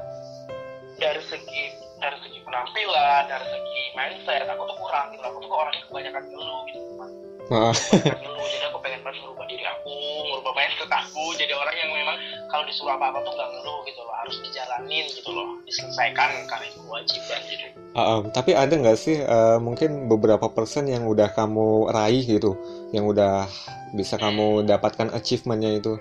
Ah, 7.51 7.75
kebanyakan 7.75 8.15
ngeluh 8.23 8.47
jadi 8.47 8.65
aku 8.71 8.79
pengen 8.79 8.99
banget 9.03 9.19
merubah 9.27 9.43
diri 9.51 9.65
aku 9.67 9.95
merubah 10.23 10.53
mindset 10.55 10.87
aku 10.87 11.23
jadi 11.35 11.51
orang 11.51 11.75
yang 11.75 11.91
memang 11.91 12.15
kalau 12.47 12.63
disuruh 12.63 12.95
apa 12.95 13.11
apa 13.11 13.19
tuh 13.27 13.31
nggak 13.35 13.49
ngeluh 13.51 13.79
gitu 13.83 13.99
loh 14.07 14.15
harus 14.15 14.35
dijalanin 14.39 15.05
gitu 15.11 15.29
loh 15.35 15.49
diselesaikan 15.67 16.29
karena 16.47 16.65
itu 16.71 16.79
kewajiban 16.79 17.39
gitu 17.51 17.65
ah, 17.91 17.99
ah. 17.99 18.19
tapi 18.31 18.51
ada 18.55 18.71
nggak 18.71 18.95
sih 18.95 19.19
eh, 19.19 19.57
mungkin 19.59 20.07
beberapa 20.07 20.47
persen 20.47 20.87
yang 20.87 21.03
udah 21.11 21.27
kamu 21.35 21.91
raih 21.91 22.23
gitu, 22.23 22.55
yang 22.95 23.03
udah 23.03 23.43
bisa 23.91 24.15
kamu 24.15 24.63
dapatkan 24.63 25.11
achievementnya 25.11 25.75
itu? 25.75 25.99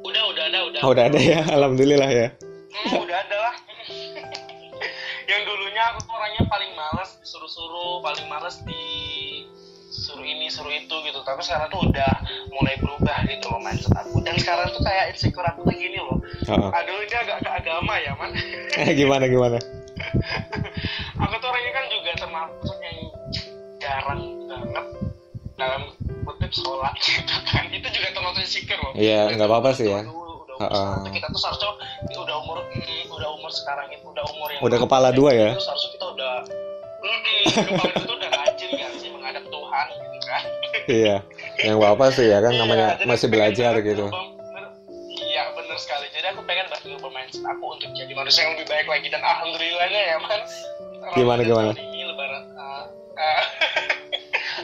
udah 0.00 0.22
udah 0.32 0.44
ada 0.48 0.58
udah 0.64 0.80
Oh, 0.80 0.96
udah 0.96 1.04
ada 1.12 1.20
ya, 1.20 1.44
alhamdulillah 1.60 2.08
ya. 2.08 2.28
Hmm, 2.72 3.04
udah 3.04 3.16
ada 3.20 3.36
lah 3.36 3.54
yang 5.30 5.42
dulunya 5.42 5.82
aku 5.90 5.98
tuh 6.06 6.14
orangnya 6.14 6.42
paling 6.46 6.72
males 6.78 7.10
disuruh-suruh 7.18 7.98
paling 7.98 8.26
males 8.30 8.62
di 8.62 8.80
suruh 10.16 10.24
ini 10.24 10.48
suruh 10.48 10.72
itu 10.72 10.96
gitu 11.04 11.20
tapi 11.22 11.44
sekarang 11.44 11.68
tuh 11.68 11.84
udah 11.84 12.12
mulai 12.48 12.72
berubah 12.80 13.20
gitu 13.28 13.52
loh 13.52 13.60
mindset 13.60 13.92
aku 13.92 14.16
dan 14.24 14.32
sekarang 14.40 14.72
tuh 14.72 14.80
kayak 14.80 15.12
insecure 15.12 15.44
aku 15.44 15.60
tuh 15.62 15.76
gini 15.76 16.00
loh 16.00 16.16
ah. 16.48 16.72
aduh 16.72 16.96
ini 17.04 17.12
agak 17.12 17.44
ke 17.44 17.50
agama 17.52 18.00
ya 18.00 18.16
man 18.16 18.32
Eh, 18.76 18.92
gimana 18.92 19.28
gimana? 19.28 19.60
aku 21.20 21.34
tuh 21.36 21.48
orangnya 21.48 21.72
kan 21.72 21.84
juga 21.92 22.10
termasuk 22.16 22.76
yang 22.80 22.98
jarang 23.76 24.20
banget 24.48 24.86
dalam 25.54 25.82
kutip 26.24 26.48
sholat 26.50 26.96
gitu 26.96 27.36
kan 27.44 27.64
itu 27.68 27.88
juga 27.92 28.08
termasuk 28.10 28.40
insecure 28.40 28.80
loh 28.80 28.92
Iya, 28.96 29.36
nggak 29.36 29.48
apa-apa 29.48 29.70
sih 29.72 29.92
ya. 29.92 30.00
Sekarang 30.56 31.04
tuh 31.04 31.12
kita 31.12 31.28
tuh 31.28 31.36
seharusnya 31.38 31.68
ini 32.08 32.16
udah 32.16 32.36
umur 32.40 32.58
mm, 32.64 33.12
udah 33.12 33.28
umur 33.36 33.50
sekarang 33.52 33.92
itu 33.92 34.08
udah 34.08 34.24
umur 34.32 34.48
yang 34.48 34.60
Udah 34.64 34.78
kepala 34.80 35.08
dua 35.12 35.30
ya? 35.32 35.52
itu 35.52 35.60
seharusnya 35.60 35.90
kita 35.92 36.06
udah 36.08 36.32
mm, 36.96 37.44
kepala 37.68 37.92
itu 37.92 38.12
udah 38.16 38.25
Iya, 40.86 41.16
yang 41.66 41.82
apa 41.82 42.14
sih 42.14 42.30
ya 42.30 42.38
kan 42.38 42.54
Iya, 42.54 42.60
namanya 42.62 42.86
jadi 42.94 43.04
masih 43.10 43.26
aku 43.26 43.34
pengen 43.34 43.34
belajar 43.34 43.72
gitu. 43.82 44.06
iya 45.26 45.42
bener 45.52 45.76
sekali 45.82 46.06
jadi 46.14 46.26
aku 46.32 46.40
pengen 46.46 46.66
ngubah 46.70 47.10
mindset 47.12 47.44
aku 47.44 47.64
untuk 47.74 47.90
jadi 47.92 48.12
manusia 48.14 48.40
yang 48.46 48.52
lebih 48.54 48.66
baik 48.70 48.86
lagi 48.86 49.06
dan 49.10 49.22
alhamdulillahnya 49.22 50.00
ya 50.00 50.16
man 50.22 50.40
Gimana, 51.14 51.40
gimana? 51.46 51.70
ini 51.74 52.02
lebaran 52.02 52.44
ah, 52.58 52.84
ah. 53.18 53.42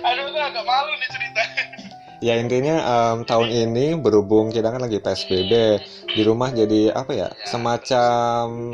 aduh 0.10 0.24
aku 0.30 0.38
agak 0.38 0.64
malu 0.66 0.92
nih 0.98 1.10
cerita 1.10 1.42
Ya 2.22 2.38
intinya 2.38 2.76
em, 2.78 3.26
tahun 3.26 3.50
ini 3.50 3.98
berhubung 3.98 4.54
kita 4.54 4.70
kan 4.70 4.78
lagi 4.78 5.02
PSBB 5.02 5.52
di 6.14 6.22
rumah 6.22 6.54
jadi 6.54 6.94
apa 6.94 7.10
ya 7.10 7.28
semacam 7.42 8.70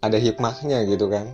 ada 0.00 0.16
hikmahnya 0.16 0.88
gitu 0.88 1.12
kan. 1.12 1.28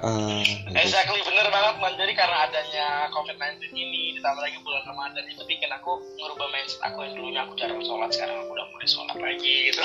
Hmm, 0.00 0.40
gitu. 0.40 0.78
exactly 0.78 1.20
bener 1.26 1.46
banget 1.52 1.74
man 1.82 1.92
jadi 2.00 2.12
karena 2.16 2.36
adanya 2.48 2.86
COVID-19 3.12 3.68
ini 3.76 4.16
ditambah 4.16 4.40
lagi 4.40 4.56
bulan 4.64 4.82
Ramadan 4.88 5.24
itu 5.28 5.42
bikin 5.44 5.68
aku 5.68 6.00
merubah 6.16 6.48
mindset 6.48 6.80
aku 6.80 6.98
yang 7.04 7.12
dulunya 7.18 7.40
aku 7.44 7.52
jarang 7.60 7.82
sholat 7.84 8.08
sekarang 8.14 8.36
aku 8.40 8.50
udah 8.56 8.66
mulai 8.72 8.88
sholat 8.88 9.16
lagi 9.20 9.54
gitu 9.68 9.80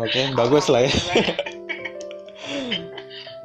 Oke, 0.00 0.22
bagus 0.32 0.64
lah 0.72 0.80
ya. 0.86 0.92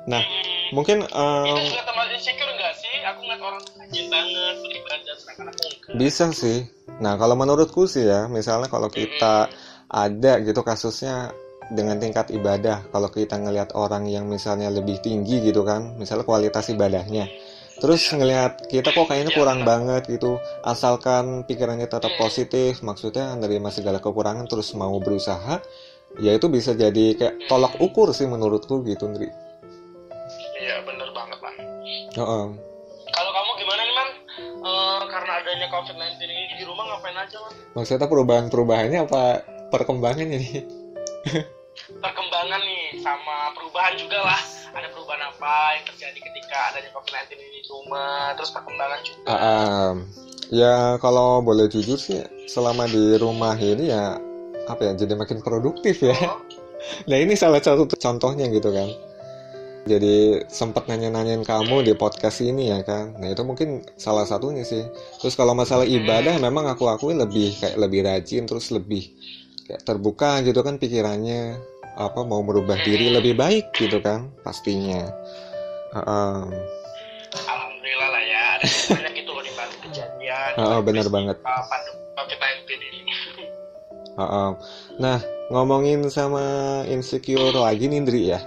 Nah, 0.05 0.21
Hmm. 0.21 0.69
mungkin 0.77 1.01
itu 1.01 1.17
em, 1.17 1.65
juga 1.65 1.81
termasuk 1.81 2.13
insecure 2.13 2.51
nggak 2.53 2.73
sih 2.77 2.93
aku 3.01 3.19
ngeliat 3.25 3.41
orang 3.41 3.63
rajin 3.73 4.05
banget 4.13 4.55
beribadah 4.61 5.13
sedangkan 5.17 5.45
aku 5.49 5.61
enggak 5.65 5.97
bisa 5.97 6.25
sih. 6.29 6.57
Nah, 7.01 7.13
kalau 7.17 7.33
menurutku 7.33 7.89
sih 7.89 8.05
ya, 8.05 8.29
misalnya 8.29 8.69
kalau 8.69 8.89
kita 8.89 9.49
ada 9.89 10.31
gitu 10.45 10.61
kasusnya 10.61 11.33
dengan 11.73 11.97
tingkat 11.97 12.29
ibadah, 12.29 12.85
kalau 12.93 13.09
kita 13.09 13.37
ngelihat 13.41 13.73
orang 13.73 14.05
yang 14.05 14.29
misalnya 14.29 14.69
lebih 14.69 15.01
tinggi 15.01 15.41
gitu 15.41 15.65
kan, 15.65 15.97
misalnya 15.97 16.25
kualitas 16.27 16.69
ibadahnya. 16.69 17.25
Terus 17.75 18.07
ngelihat 18.13 18.71
kita 18.71 18.95
kok 18.95 19.09
kayaknya 19.11 19.35
kurang 19.35 19.67
banget 19.67 20.07
gitu, 20.07 20.39
asalkan 20.63 21.43
pikirannya 21.43 21.89
tetap 21.91 22.13
positif, 22.15 22.79
maksudnya 22.85 23.35
nerima 23.35 23.67
segala 23.73 23.99
kekurangan 23.99 24.47
terus 24.47 24.71
mau 24.77 24.95
berusaha, 25.01 25.59
ya 26.21 26.31
itu 26.31 26.47
bisa 26.47 26.71
jadi 26.71 27.19
kayak 27.19 27.51
tolak 27.51 27.75
ukur 27.83 28.15
sih 28.15 28.29
menurutku 28.29 28.85
gitu, 28.87 29.11
Ndri. 29.11 29.27
iya 30.55 30.81
bener 30.87 31.11
banget 31.11 31.37
man 31.43 31.55
Heeh. 32.15 32.45
kalau 33.11 33.31
kamu 33.35 33.51
gimana 33.59 33.81
nih 33.83 33.95
man 33.95 34.09
Eh, 34.65 35.01
karena 35.13 35.31
adanya 35.45 35.67
COVID-19 35.69 36.25
ini 36.25 36.43
di 36.57 36.65
rumah 36.65 36.89
ngapain 36.89 37.13
aja 37.13 37.37
man 37.37 37.53
Maksudnya 37.77 38.09
perubahan-perubahannya 38.09 38.99
apa 39.05 39.45
perkembangannya 39.69 40.41
nih? 40.41 40.84
Perkembangan 42.01 42.61
nih 42.63 43.03
sama 43.03 43.51
perubahan 43.53 43.93
juga 43.99 44.23
lah 44.23 44.41
ada 44.75 44.87
perubahan 44.91 45.23
apa 45.27 45.55
yang 45.79 45.85
terjadi 45.93 46.19
ketika 46.19 46.57
adanya 46.71 46.89
COVID-19 46.95 47.35
ini 47.35 47.59
di 47.59 47.61
rumah 47.69 48.31
terus 48.35 48.51
perkembangan 48.55 48.99
juga 49.03 49.21
Ah, 49.27 49.35
ah. 49.35 49.89
ya 50.49 50.75
kalau 51.03 51.43
boleh 51.43 51.67
jujur 51.67 51.99
sih 51.99 52.23
selama 52.47 52.87
di 52.87 53.19
rumah 53.19 53.57
ini 53.57 53.91
ya 53.91 54.17
apa 54.65 54.81
ya 54.81 54.91
jadi 54.97 55.13
makin 55.13 55.45
produktif 55.45 56.01
ya. 56.01 56.15
Oh, 56.17 56.41
Nah 57.09 57.17
ini 57.17 57.33
salah 57.33 57.61
satu 57.61 57.89
contohnya 57.89 58.45
gitu 58.49 58.69
kan. 58.69 58.89
Jadi 59.85 60.41
sempat 60.49 60.89
nanya-nanyain 60.89 61.45
kamu 61.45 61.85
di 61.85 61.93
podcast 61.93 62.41
ini 62.41 62.73
ya 62.73 62.81
kan. 62.81 63.13
Nah 63.21 63.29
itu 63.29 63.45
mungkin 63.45 63.85
salah 64.01 64.25
satunya 64.25 64.65
sih. 64.65 64.81
Terus 65.21 65.37
kalau 65.37 65.53
masalah 65.53 65.85
ibadah 65.85 66.41
memang 66.41 66.65
aku 66.65 66.89
akui 66.89 67.13
lebih 67.13 67.53
kayak 67.61 67.77
lebih 67.77 68.01
rajin 68.01 68.49
terus 68.49 68.73
lebih 68.73 69.13
kayak 69.65 69.81
terbuka 69.81 70.45
gitu 70.45 70.61
kan 70.61 70.77
pikirannya 70.77 71.57
apa 71.97 72.21
mau 72.21 72.45
merubah 72.45 72.77
diri 72.85 73.09
lebih 73.09 73.33
baik 73.33 73.73
gitu 73.73 73.97
kan 73.99 74.29
pastinya. 74.45 75.09
Ah, 75.95 75.99
ah. 76.05 76.39
alhamdulillah 77.33 78.09
lah 78.11 78.23
ya 78.23 78.43
ada 78.59 78.65
banyak 78.67 79.13
gitu 79.23 79.31
loh 79.31 79.43
di 79.43 79.53
balik 79.55 79.79
kejadian 79.89 80.49
Oh, 80.59 80.79
benar 80.83 81.07
banget. 81.09 81.39
Uh, 81.41 81.63
pandemi 81.71 82.03
COVID-19 82.13 82.69
ini. 82.77 83.13
Uh, 84.15 84.23
uh. 84.23 84.49
Nah, 84.99 85.19
ngomongin 85.49 86.07
sama 86.11 86.83
insecure 86.87 87.55
lagi 87.55 87.87
nih 87.87 87.97
Indri 87.99 88.21
ya. 88.35 88.39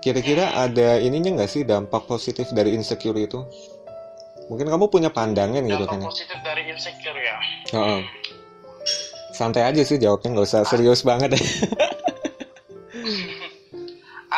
Kira-kira 0.00 0.52
ada 0.52 1.00
ininya 1.00 1.42
nggak 1.42 1.50
sih 1.50 1.62
dampak 1.66 2.06
positif 2.06 2.52
dari 2.54 2.76
insecure 2.76 3.16
itu? 3.18 3.40
Mungkin 4.52 4.68
kamu 4.68 4.92
punya 4.92 5.08
pandangan 5.08 5.64
gitu 5.64 5.84
kan 5.88 5.96
Dampak 5.96 6.04
ya? 6.04 6.10
positif 6.12 6.38
dari 6.44 6.62
insecure 6.68 7.18
ya. 7.18 7.36
Uh, 7.72 7.78
uh. 7.78 8.00
Santai 9.34 9.66
aja 9.66 9.82
sih 9.82 9.98
jawabnya, 9.98 10.30
nggak 10.30 10.46
usah 10.46 10.62
serius 10.62 11.02
banget 11.02 11.34
ya. 11.34 11.42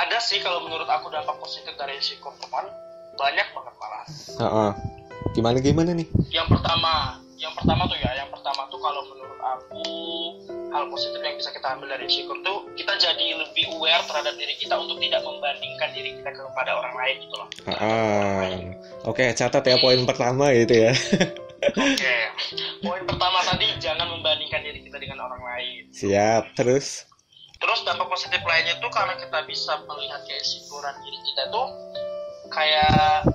Ada 0.01 0.17
sih 0.25 0.41
kalau 0.41 0.65
menurut 0.65 0.89
aku 0.89 1.13
dampak 1.13 1.37
positif 1.37 1.77
dari 1.77 2.01
insecure 2.01 2.33
teman 2.41 2.65
banyak 3.21 3.45
banget 3.53 3.75
malah. 3.77 4.05
Uh, 4.41 4.45
uh. 4.45 4.71
Gimana 5.37 5.61
gimana 5.61 5.93
nih? 5.93 6.09
Yang 6.33 6.49
pertama, 6.49 7.21
yang 7.37 7.53
pertama 7.53 7.85
tuh 7.93 8.01
ya, 8.01 8.09
yang 8.17 8.33
pertama 8.33 8.65
tuh 8.73 8.81
kalau 8.81 9.05
menurut 9.13 9.41
aku 9.45 9.85
hal 10.73 10.85
positif 10.89 11.21
yang 11.21 11.37
bisa 11.37 11.53
kita 11.53 11.69
ambil 11.77 11.93
dari 11.93 12.09
insecure 12.09 12.41
tuh 12.41 12.65
kita 12.77 12.93
jadi 12.97 13.27
lebih 13.37 13.65
aware 13.77 14.01
terhadap 14.09 14.33
diri 14.41 14.57
kita 14.57 14.81
untuk 14.81 14.97
tidak 15.01 15.21
membandingkan 15.25 15.89
diri 15.93 16.17
kita 16.21 16.31
kepada 16.33 16.73
orang 16.73 16.95
lain 16.97 17.17
gitu 17.21 17.35
loh. 17.37 17.49
Uh, 17.69 17.73
uh. 17.85 18.49
Oke, 19.13 19.29
catat 19.37 19.61
ya 19.61 19.77
poin 19.77 20.01
pertama 20.09 20.57
gitu 20.57 20.89
ya. 20.89 20.93
Oke, 21.67 22.17
poin 22.85 23.03
pertama 23.09 23.39
tadi 23.43 23.67
jangan 23.81 24.07
membandingkan 24.13 24.61
kita 24.97 25.13
dengan 25.13 25.29
orang 25.29 25.43
lain. 25.45 25.83
Siap, 25.93 26.57
terus? 26.57 27.05
Terus 27.61 27.79
dampak 27.85 28.09
positif 28.09 28.41
lainnya 28.41 28.81
tuh 28.81 28.89
karena 28.89 29.13
kita 29.21 29.45
bisa 29.45 29.77
melihat 29.85 30.25
keinsecurean 30.25 30.97
diri 31.05 31.19
kita 31.21 31.43
tuh 31.53 31.67
kayak 32.49 33.29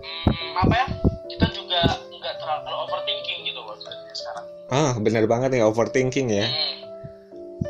hmm, 0.00 0.52
apa 0.56 0.72
ya? 0.72 0.86
Kita 1.28 1.46
juga 1.52 1.80
nggak 2.00 2.34
terlalu 2.40 2.76
overthinking 2.88 3.44
gitu 3.44 3.60
loh 3.60 3.76
sekarang. 4.16 4.44
Ah, 4.72 4.92
benar 4.96 5.28
banget 5.28 5.52
nih 5.52 5.62
overthinking 5.68 6.32
ya. 6.32 6.48
Hmm. 6.48 6.76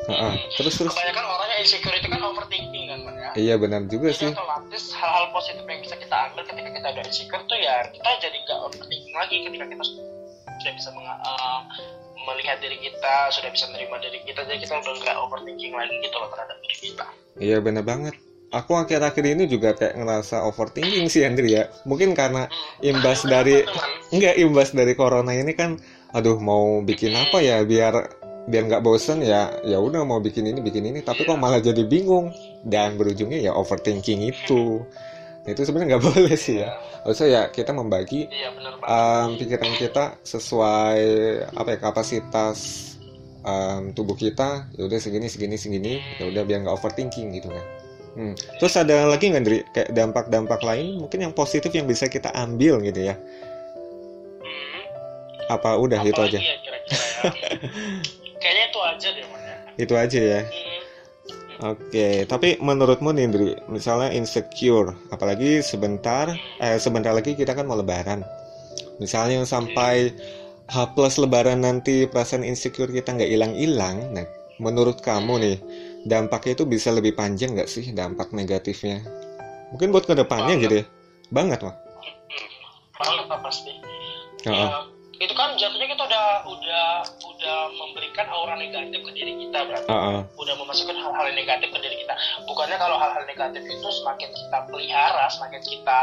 Uh, 0.06 0.10
uh. 0.10 0.34
Terus 0.54 0.78
terus? 0.78 0.94
Kebanyakan 0.94 1.24
orangnya 1.26 1.56
insecure 1.62 1.94
itu 1.98 2.06
kan 2.06 2.22
overthinking 2.22 2.84
kan, 2.90 2.98
Man, 3.02 3.14
ya. 3.18 3.30
Iya 3.34 3.54
benar 3.58 3.90
juga 3.90 4.14
Jadi 4.14 4.22
sih. 4.22 4.30
otomatis 4.34 4.84
hal-hal 4.94 5.34
positif 5.34 5.66
yang 5.66 5.82
bisa 5.82 5.98
kita 5.98 6.14
ambil 6.30 6.42
ketika 6.46 6.70
kita 6.70 6.86
udah 6.94 7.04
insecure 7.06 7.42
tuh 7.46 7.58
ya 7.58 7.90
kita 7.90 8.10
jadi 8.22 8.36
nggak 8.38 8.58
overthinking 8.70 9.14
lagi 9.18 9.36
ketika 9.50 9.64
kita 9.66 9.82
sudah 9.86 10.72
bisa 10.78 10.88
eh, 10.94 11.60
melihat 12.24 12.56
diri 12.58 12.80
kita, 12.80 13.28
sudah 13.30 13.50
bisa 13.52 13.68
menerima 13.68 13.96
diri 14.00 14.18
kita, 14.24 14.40
jadi 14.48 14.58
kita 14.58 14.74
udah 14.80 14.94
nggak 15.04 15.16
overthinking 15.20 15.72
lagi 15.76 15.94
gitu 16.00 16.16
loh 16.16 16.28
terhadap 16.32 16.56
diri 16.64 16.76
kita. 16.80 17.06
Iya 17.36 17.58
benar 17.60 17.84
banget. 17.84 18.14
Aku 18.54 18.78
akhir-akhir 18.78 19.24
ini 19.26 19.44
juga 19.50 19.74
kayak 19.74 19.98
ngerasa 19.98 20.46
overthinking 20.48 21.10
sih 21.10 21.26
Andri 21.26 21.58
ya. 21.58 21.68
Mungkin 21.84 22.16
karena 22.16 22.48
imbas 22.80 23.26
Kenapa, 23.26 23.32
dari 23.42 23.56
enggak 24.14 24.34
imbas 24.38 24.68
dari 24.72 24.92
corona 24.94 25.34
ini 25.34 25.52
kan 25.52 25.76
aduh 26.14 26.38
mau 26.38 26.80
bikin 26.80 27.12
apa 27.12 27.42
ya 27.42 27.66
biar 27.66 27.92
biar 28.46 28.62
nggak 28.70 28.84
bosen 28.86 29.26
ya 29.26 29.50
ya 29.66 29.82
udah 29.82 30.06
mau 30.06 30.22
bikin 30.22 30.46
ini 30.46 30.62
bikin 30.62 30.86
ini 30.86 31.02
tapi 31.02 31.26
kok 31.26 31.34
malah 31.34 31.58
jadi 31.58 31.82
bingung 31.82 32.30
dan 32.62 32.94
berujungnya 32.94 33.42
ya 33.42 33.52
overthinking 33.52 34.22
itu 34.30 34.86
itu 35.46 35.60
sebenarnya 35.62 35.94
nggak 35.94 36.04
boleh 36.10 36.34
sih 36.34 36.60
ya 36.60 36.74
harusnya 37.02 37.26
ya 37.26 37.42
kita 37.48 37.70
membagi 37.70 38.26
Iya 38.26 38.50
um, 38.82 39.38
pikiran 39.38 39.72
kita 39.74 40.04
sesuai 40.20 41.02
apa 41.54 41.68
ya 41.70 41.78
kapasitas 41.78 42.58
um, 43.40 43.94
tubuh 43.94 44.14
kita 44.14 44.66
ya 44.74 44.84
udah 44.84 44.98
segini 44.98 45.26
segini 45.26 45.54
segini 45.54 45.92
ya 46.18 46.26
udah 46.26 46.42
biar 46.42 46.66
nggak 46.66 46.74
overthinking 46.74 47.30
gitu 47.32 47.48
kan 47.48 47.66
Hmm. 48.16 48.32
terus 48.56 48.72
ada 48.72 49.04
lagi 49.04 49.28
nggak 49.28 49.44
Dri 49.44 49.60
kayak 49.76 49.92
dampak-dampak 49.92 50.64
lain 50.64 51.04
mungkin 51.04 51.20
yang 51.20 51.36
positif 51.36 51.68
yang 51.68 51.84
bisa 51.84 52.08
kita 52.08 52.32
ambil 52.32 52.80
gitu 52.80 53.04
ya 53.04 53.20
Hmm. 54.40 54.80
apa 55.52 55.76
udah 55.76 56.00
itu 56.00 56.16
Apalagi 56.16 56.40
aja 56.40 56.40
ya 56.40 56.56
kira-kira 56.58 56.96
ya. 56.96 57.28
Kayaknya 58.40 58.64
itu 58.66 58.80
aja 58.80 59.08
deh 59.12 59.24
man 59.28 59.40
ya. 59.42 59.56
itu 59.76 59.94
aja 59.94 60.20
ya 60.20 60.40
Hmm. 60.42 60.65
Oke 61.62 62.08
tapi 62.28 62.56
menurutmu 62.60 63.12
nih 63.14 63.26
Dri 63.30 63.50
misalnya 63.70 64.12
insecure 64.12 64.92
apalagi 65.12 65.60
sebentar 65.60 66.32
eh 66.60 66.76
sebentar 66.76 67.12
lagi 67.16 67.32
kita 67.36 67.56
kan 67.56 67.64
mau 67.64 67.78
lebaran 67.78 68.24
misalnya 69.00 69.44
sampai 69.44 70.12
H 70.66 70.98
plus 70.98 71.16
lebaran 71.22 71.62
nanti 71.62 72.10
perasaan 72.10 72.42
insecure 72.42 72.90
kita 72.90 73.14
nggak 73.14 73.30
hilang-hilang 73.30 74.12
nah 74.12 74.26
menurut 74.58 75.00
kamu 75.04 75.34
nih 75.40 75.56
dampaknya 76.08 76.62
itu 76.62 76.64
bisa 76.64 76.90
lebih 76.90 77.14
panjang 77.14 77.54
nggak 77.54 77.70
sih 77.70 77.92
dampak 77.92 78.32
negatifnya 78.34 79.04
mungkin 79.70 79.90
buat 79.92 80.06
ke 80.08 80.14
depannya 80.14 80.56
Banget. 80.56 80.64
gitu 80.64 80.74
ya 80.80 80.86
banget 81.30 81.60
mah 81.62 81.76
Banget 82.96 83.26
lah 83.28 83.40
pasti. 83.44 83.72
Heeh. 84.48 84.68
Ya, 84.72 84.80
itu 85.20 85.34
kan 85.36 85.52
jatuhnya 85.56 85.88
kita 85.92 86.02
udah 86.08 86.26
udah 86.48 86.86
udah 87.36 87.58
memberikan 87.76 88.26
aura 88.32 88.56
negatif 88.56 89.00
ke 89.04 89.12
diri 89.12 89.32
kita 89.46 89.58
berarti. 89.68 89.88
Heeh. 89.92 90.20
udah 90.40 90.54
memasukkan 90.56 90.96
hal-hal 90.96 91.24
yang 91.32 91.38
negatif 91.44 91.68
ke 91.68 91.78
diri 91.84 91.96
kita. 92.00 92.14
Bukannya 92.48 92.76
kalau 92.80 92.96
hal-hal 92.96 93.24
negatif 93.28 93.62
itu 93.68 93.88
semakin 94.02 94.28
kita 94.32 94.58
pelihara, 94.66 95.24
semakin 95.28 95.60
kita 95.60 96.00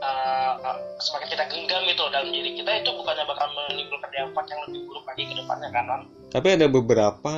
uh, 0.00 0.52
uh, 0.62 0.78
semakin 1.02 1.28
kita 1.34 1.44
genggam 1.50 1.82
itu 1.86 2.04
dalam 2.14 2.30
diri 2.30 2.50
kita 2.56 2.70
itu 2.80 2.90
bukannya 2.94 3.24
bakal 3.28 3.46
menimbulkan 3.52 4.10
dampak 4.14 4.46
yang 4.48 4.60
lebih 4.68 4.80
buruk 4.88 5.04
lagi 5.06 5.22
ke 5.28 5.34
depannya 5.36 5.68
kan 5.74 5.84
non? 5.86 6.02
Tapi 6.30 6.48
ada 6.54 6.66
beberapa 6.70 7.34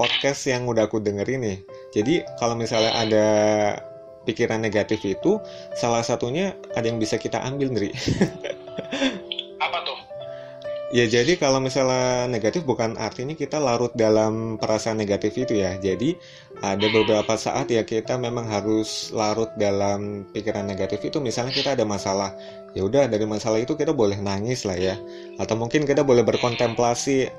podcast 0.00 0.40
yang 0.48 0.64
udah 0.64 0.88
aku 0.88 0.98
dengerin 0.98 1.40
nih. 1.44 1.58
Jadi 1.92 2.14
kalau 2.40 2.56
misalnya 2.56 2.92
ada 2.96 3.26
pikiran 4.24 4.60
negatif 4.60 5.00
itu, 5.04 5.40
salah 5.76 6.04
satunya 6.04 6.56
ada 6.76 6.88
yang 6.88 7.00
bisa 7.00 7.16
kita 7.16 7.40
ambil, 7.40 7.72
Ndri. 7.72 7.92
Ya 10.90 11.06
jadi 11.06 11.38
kalau 11.38 11.62
misalnya 11.62 12.26
negatif 12.26 12.66
bukan 12.66 12.98
artinya 12.98 13.38
kita 13.38 13.62
larut 13.62 13.94
dalam 13.94 14.58
perasaan 14.58 14.98
negatif 14.98 15.38
itu 15.38 15.62
ya. 15.62 15.78
Jadi 15.78 16.18
ada 16.66 16.82
beberapa 16.90 17.38
saat 17.38 17.70
ya 17.70 17.86
kita 17.86 18.18
memang 18.18 18.50
harus 18.50 19.14
larut 19.14 19.54
dalam 19.54 20.26
pikiran 20.34 20.66
negatif 20.66 20.98
itu. 21.06 21.22
Misalnya 21.22 21.54
kita 21.54 21.78
ada 21.78 21.86
masalah, 21.86 22.34
ya 22.74 22.82
udah 22.82 23.06
dari 23.06 23.22
masalah 23.22 23.62
itu 23.62 23.78
kita 23.78 23.94
boleh 23.94 24.18
nangis 24.18 24.66
lah 24.66 24.74
ya. 24.74 24.98
Atau 25.38 25.54
mungkin 25.54 25.86
kita 25.86 26.02
boleh 26.02 26.26
berkontemplasi. 26.26 27.30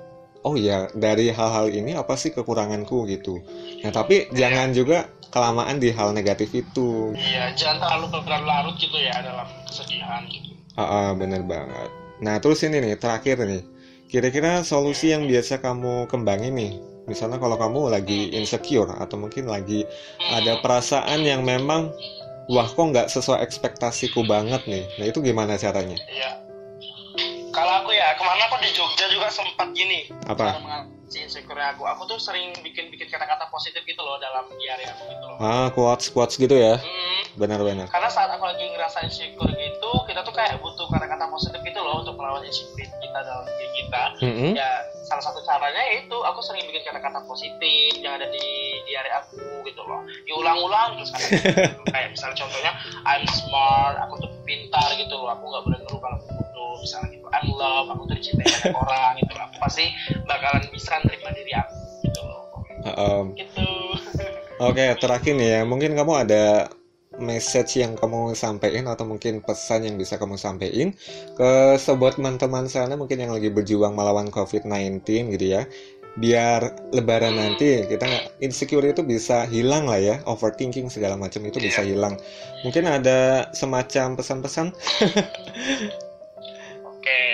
Oh 0.47 0.55
ya 0.55 0.87
dari 0.95 1.29
hal-hal 1.29 1.69
ini 1.69 1.91
apa 1.93 2.15
sih 2.15 2.31
kekuranganku 2.31 3.03
gitu. 3.11 3.43
Nah 3.83 3.91
tapi 3.91 4.31
jangan 4.31 4.71
juga 4.71 5.11
kelamaan 5.27 5.75
di 5.75 5.91
hal 5.91 6.15
negatif 6.15 6.55
itu. 6.55 7.11
Iya, 7.13 7.51
jangan 7.59 7.83
terlalu 7.83 8.23
berlarut 8.23 8.75
gitu 8.79 8.95
ya 8.95 9.15
dalam 9.19 9.45
kesedihan 9.67 10.23
gitu. 10.31 10.55
Ah, 10.79 10.83
ah, 10.83 11.07
bener 11.13 11.43
banget. 11.43 12.00
Nah, 12.21 12.37
terus 12.37 12.61
ini 12.61 12.77
nih, 12.77 13.01
terakhir 13.01 13.41
nih. 13.41 13.65
Kira-kira 14.05 14.61
solusi 14.61 15.09
yang 15.09 15.25
biasa 15.25 15.57
kamu 15.63 16.05
kembangin 16.05 16.53
nih, 16.53 16.73
misalnya 17.07 17.39
kalau 17.41 17.55
kamu 17.57 17.89
lagi 17.89 18.29
insecure 18.35 18.91
atau 18.93 19.15
mungkin 19.17 19.47
lagi 19.47 19.87
ada 20.29 20.59
perasaan 20.59 21.25
yang 21.25 21.41
memang, 21.41 21.89
wah 22.51 22.67
kok 22.67 22.91
nggak 22.91 23.07
sesuai 23.09 23.41
ekspektasiku 23.41 24.21
banget 24.27 24.61
nih. 24.67 24.85
Nah, 24.99 25.05
itu 25.09 25.23
gimana 25.23 25.57
caranya? 25.57 25.97
Iya. 26.11 26.31
Kalau 27.51 27.73
aku 27.83 27.91
ya, 27.95 28.13
ke 28.13 28.23
mana 28.23 28.43
aku 28.47 28.61
di 28.61 28.69
Jogja 28.75 29.05
juga 29.09 29.27
sempat 29.31 29.67
gini. 29.73 30.07
Apa? 30.29 30.61
Mengatasi 31.11 31.27
insecure 31.27 31.59
aku. 31.59 31.83
Aku 31.83 32.07
tuh 32.07 32.15
sering 32.15 32.55
bikin-bikin 32.63 33.03
kata-kata 33.05 33.51
positif 33.51 33.83
gitu 33.83 33.99
loh 33.99 34.15
dalam 34.15 34.47
diary 34.55 34.87
aku 34.87 35.03
gitu 35.11 35.25
loh. 35.27 35.37
Ah, 35.43 35.67
quotes-quotes 35.67 36.39
gitu 36.39 36.55
ya? 36.55 36.79
Hmm, 36.79 37.19
Benar-benar. 37.35 37.87
karena 37.87 38.07
saat 38.07 38.31
aku 38.31 38.43
lagi 38.43 38.63
ngerasa 38.65 39.03
insecure 39.03 39.51
gitu 39.51 39.91
kita 40.03 40.19
tuh 40.21 40.31
kayak 40.31 40.59
butuh 40.59 40.87
kata-kata 40.87 41.27
positif 41.27 41.59
gitu 41.63 41.79
loh 41.79 41.99
untuk 41.99 42.15
melawan 42.15 42.43
insecure 42.43 42.75
kita 42.87 43.19
dalam 43.23 43.43
diri 43.45 43.69
kita 43.73 44.03
Mm-mm. 44.19 44.51
ya 44.51 44.71
salah 45.01 45.23
satu 45.23 45.39
caranya 45.41 45.79
itu 45.95 46.11
aku 46.13 46.39
sering 46.43 46.63
bikin 46.67 46.83
kata-kata 46.83 47.23
positif 47.23 47.91
yang 47.97 48.15
ada 48.15 48.27
di 48.27 48.43
diary 48.83 49.11
aku 49.15 49.39
gitu 49.63 49.81
loh 49.83 50.03
diulang-ulang 50.27 50.99
terus 50.99 51.11
kan 51.11 51.19
kayak 51.95 52.07
misalnya 52.11 52.35
contohnya 52.37 52.71
I'm 53.03 53.23
smart 53.29 53.95
aku 54.01 54.13
tuh 54.19 54.31
pintar 54.43 54.91
gitu 54.95 55.15
loh 55.15 55.31
aku 55.31 55.43
nggak 55.45 55.63
boleh 55.63 55.79
ngeluh 55.83 55.99
kalau 55.99 56.15
aku 56.17 56.27
bodoh 56.35 56.40
misalnya 56.81 57.09
gitu 57.13 57.27
I'm 57.29 57.47
love 57.55 57.87
aku 57.93 58.03
tuh 58.09 58.15
dicintai 58.17 58.45
banyak 58.49 58.75
orang 58.89 59.11
gitu 59.21 59.33
aku 59.37 59.55
pasti 59.61 59.85
bakalan 60.25 60.65
bisa 60.73 60.93
nerima 61.05 61.29
diri 61.37 61.53
aku 61.53 61.75
gitu 62.03 62.19
loh 62.25 62.43
um, 62.97 63.25
gitu 63.37 63.69
Oke, 64.61 64.93
terakhir 65.01 65.33
nih 65.41 65.49
ya, 65.57 65.61
mungkin 65.65 65.97
kamu 65.97 66.21
ada 66.21 66.69
message 67.17 67.81
yang 67.81 67.97
kamu 67.97 68.37
sampaikan 68.37 68.85
atau 68.93 69.09
mungkin 69.09 69.41
pesan 69.41 69.89
yang 69.89 69.97
bisa 69.97 70.21
kamu 70.21 70.37
sampaikan 70.37 70.93
ke 71.33 71.81
sobat 71.81 72.21
teman-teman 72.21 72.69
sana 72.69 72.93
mungkin 72.93 73.25
yang 73.25 73.33
lagi 73.33 73.49
berjuang 73.49 73.97
melawan 73.97 74.29
COVID-19 74.29 75.01
gitu 75.33 75.45
ya. 75.49 75.65
Biar 76.13 76.77
lebaran 76.93 77.41
nanti 77.41 77.89
kita 77.89 78.05
insecure 78.37 78.85
itu 78.85 79.01
bisa 79.01 79.49
hilang 79.49 79.89
lah 79.89 79.97
ya, 79.97 80.15
overthinking 80.29 80.93
segala 80.93 81.17
macam 81.17 81.41
itu 81.41 81.57
bisa 81.57 81.81
hilang. 81.81 82.21
Mungkin 82.61 82.85
ada 82.85 83.49
semacam 83.57 84.13
pesan-pesan? 84.13 84.69
Oke, 87.01 87.25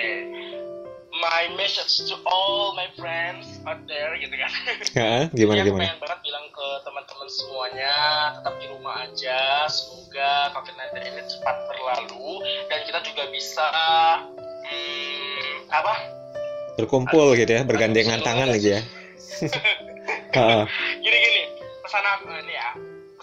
my 1.20 1.44
message 1.60 2.08
to 2.08 2.16
all 2.24 2.72
my 2.72 2.88
friends 2.96 3.60
out 3.68 3.76
there 3.84 4.16
gitu 4.16 4.32
kan. 4.32 4.48
Hah? 4.96 5.22
gimana 5.28 5.60
Jadi 5.60 5.68
gimana? 5.68 5.82
pengen 5.92 6.00
banget 6.00 6.20
bilang 6.24 6.46
ke 6.48 6.66
teman-teman 6.88 7.28
semuanya 7.28 7.94
tetap 8.32 8.54
di 8.56 8.66
rumah 8.72 9.04
aja. 9.04 9.68
Semoga 9.68 10.56
COVID-19 10.56 11.04
ini 11.04 11.22
cepat 11.28 11.56
berlalu 11.68 12.32
dan 12.72 12.80
kita 12.88 12.98
juga 13.12 13.22
bisa 13.28 13.68
hmm, 14.64 15.68
apa 15.68 15.94
berkumpul 16.80 17.36
gitu 17.36 17.60
ya 17.60 17.62
bergandengan 17.68 18.24
tangan 18.24 18.48
lagi 18.48 18.78
ya 18.78 18.80
Heeh. 20.38 20.64
gini 21.04 21.16
gini 21.20 21.42
pesan 21.84 22.04
aku 22.08 22.32
ini 22.40 22.56
ya 22.56 22.70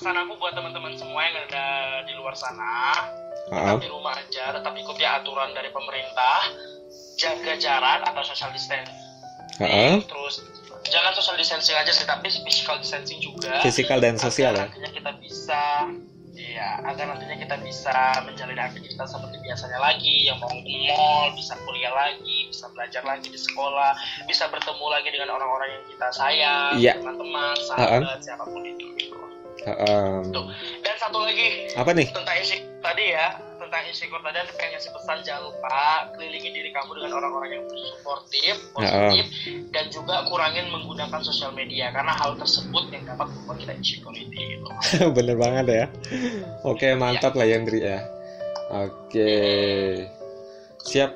pesan 0.05 0.21
aku 0.21 0.37
buat 0.37 0.53
teman-teman 0.53 0.93
semua 1.01 1.17
yang 1.25 1.33
ada 1.49 1.65
di 2.05 2.13
luar 2.13 2.37
sana 2.37 2.93
Heeh. 3.49 3.57
tetap 3.57 3.81
di 3.81 3.89
rumah 3.89 4.13
aja 4.13 4.53
tetap 4.53 4.77
ikuti 4.77 5.01
aturan 5.01 5.49
dari 5.57 5.73
pemerintah 5.73 6.45
jaga 7.17 7.57
jarak 7.57 8.05
atau 8.05 8.21
social 8.21 8.53
distancing 8.53 8.85
Heeh. 9.57 9.97
terus 10.05 10.45
jangan 10.93 11.09
social 11.17 11.33
distancing 11.41 11.73
aja 11.73 11.89
sih 11.89 12.05
tapi 12.05 12.29
physical 12.29 12.77
distancing 12.77 13.17
juga 13.17 13.57
Fisikal 13.65 13.97
dan 13.97 14.21
sosial 14.21 14.53
ya. 14.53 14.69
agar 14.69 14.77
nantinya 14.77 14.93
kita 14.93 15.11
bisa 15.17 15.61
iya 16.37 16.69
agar 16.85 17.05
nantinya 17.09 17.37
kita 17.41 17.55
bisa 17.65 17.97
menjalani 18.29 18.61
aktivitas 18.61 19.09
seperti 19.09 19.41
biasanya 19.41 19.79
lagi 19.81 20.29
yang 20.29 20.37
mau 20.37 20.53
ke 20.53 20.69
mall 20.93 21.33
bisa 21.33 21.57
kuliah 21.65 21.89
lagi 21.97 22.53
bisa 22.53 22.69
belajar 22.77 23.01
lagi 23.01 23.25
di 23.33 23.41
sekolah 23.41 23.97
bisa 24.29 24.53
bertemu 24.53 24.85
lagi 24.85 25.09
dengan 25.09 25.33
orang-orang 25.33 25.81
yang 25.81 25.83
kita 25.89 26.07
sayang 26.13 26.77
Iya. 26.77 26.93
teman-teman 27.01 27.57
sahabat 27.65 28.21
siapa 28.21 28.45
pun 28.45 28.61
itu 28.61 28.85
Tuh. 30.29 30.45
dan 30.85 30.95
satu 31.01 31.17
lagi 31.25 31.73
Apa 31.73 31.89
nih? 31.91 32.05
tentang 32.13 32.37
isi 32.37 32.61
tadi 32.79 33.17
ya 33.17 33.33
tentang 33.57 33.81
insecure 33.89 34.21
tadi 34.21 34.37
aku 34.37 34.53
pengen 34.61 34.77
ngasih 34.77 34.91
pesan 34.93 35.17
jangan 35.25 35.41
lupa 35.49 35.79
kelilingi 36.13 36.49
diri 36.53 36.69
kamu 36.69 37.01
dengan 37.01 37.11
orang-orang 37.17 37.49
yang 37.57 37.63
suportif 37.65 38.55
positif 38.77 39.25
dan 39.73 39.85
juga 39.89 40.15
kurangin 40.29 40.69
menggunakan 40.69 41.19
sosial 41.25 41.49
media 41.49 41.89
karena 41.89 42.13
hal 42.13 42.37
tersebut 42.37 42.93
yang 42.93 43.03
dapat 43.09 43.25
membuat 43.33 43.57
kita 43.57 43.73
insecurity 43.73 44.37
gitu. 44.37 44.67
Bener 45.17 45.33
banget 45.33 45.65
ya. 45.65 45.85
Oke, 46.61 46.93
mantap 46.93 47.33
lah 47.33 47.47
Yandri 47.49 47.81
ya. 47.81 48.05
Oke. 48.69 49.33
Siap. 50.85 51.11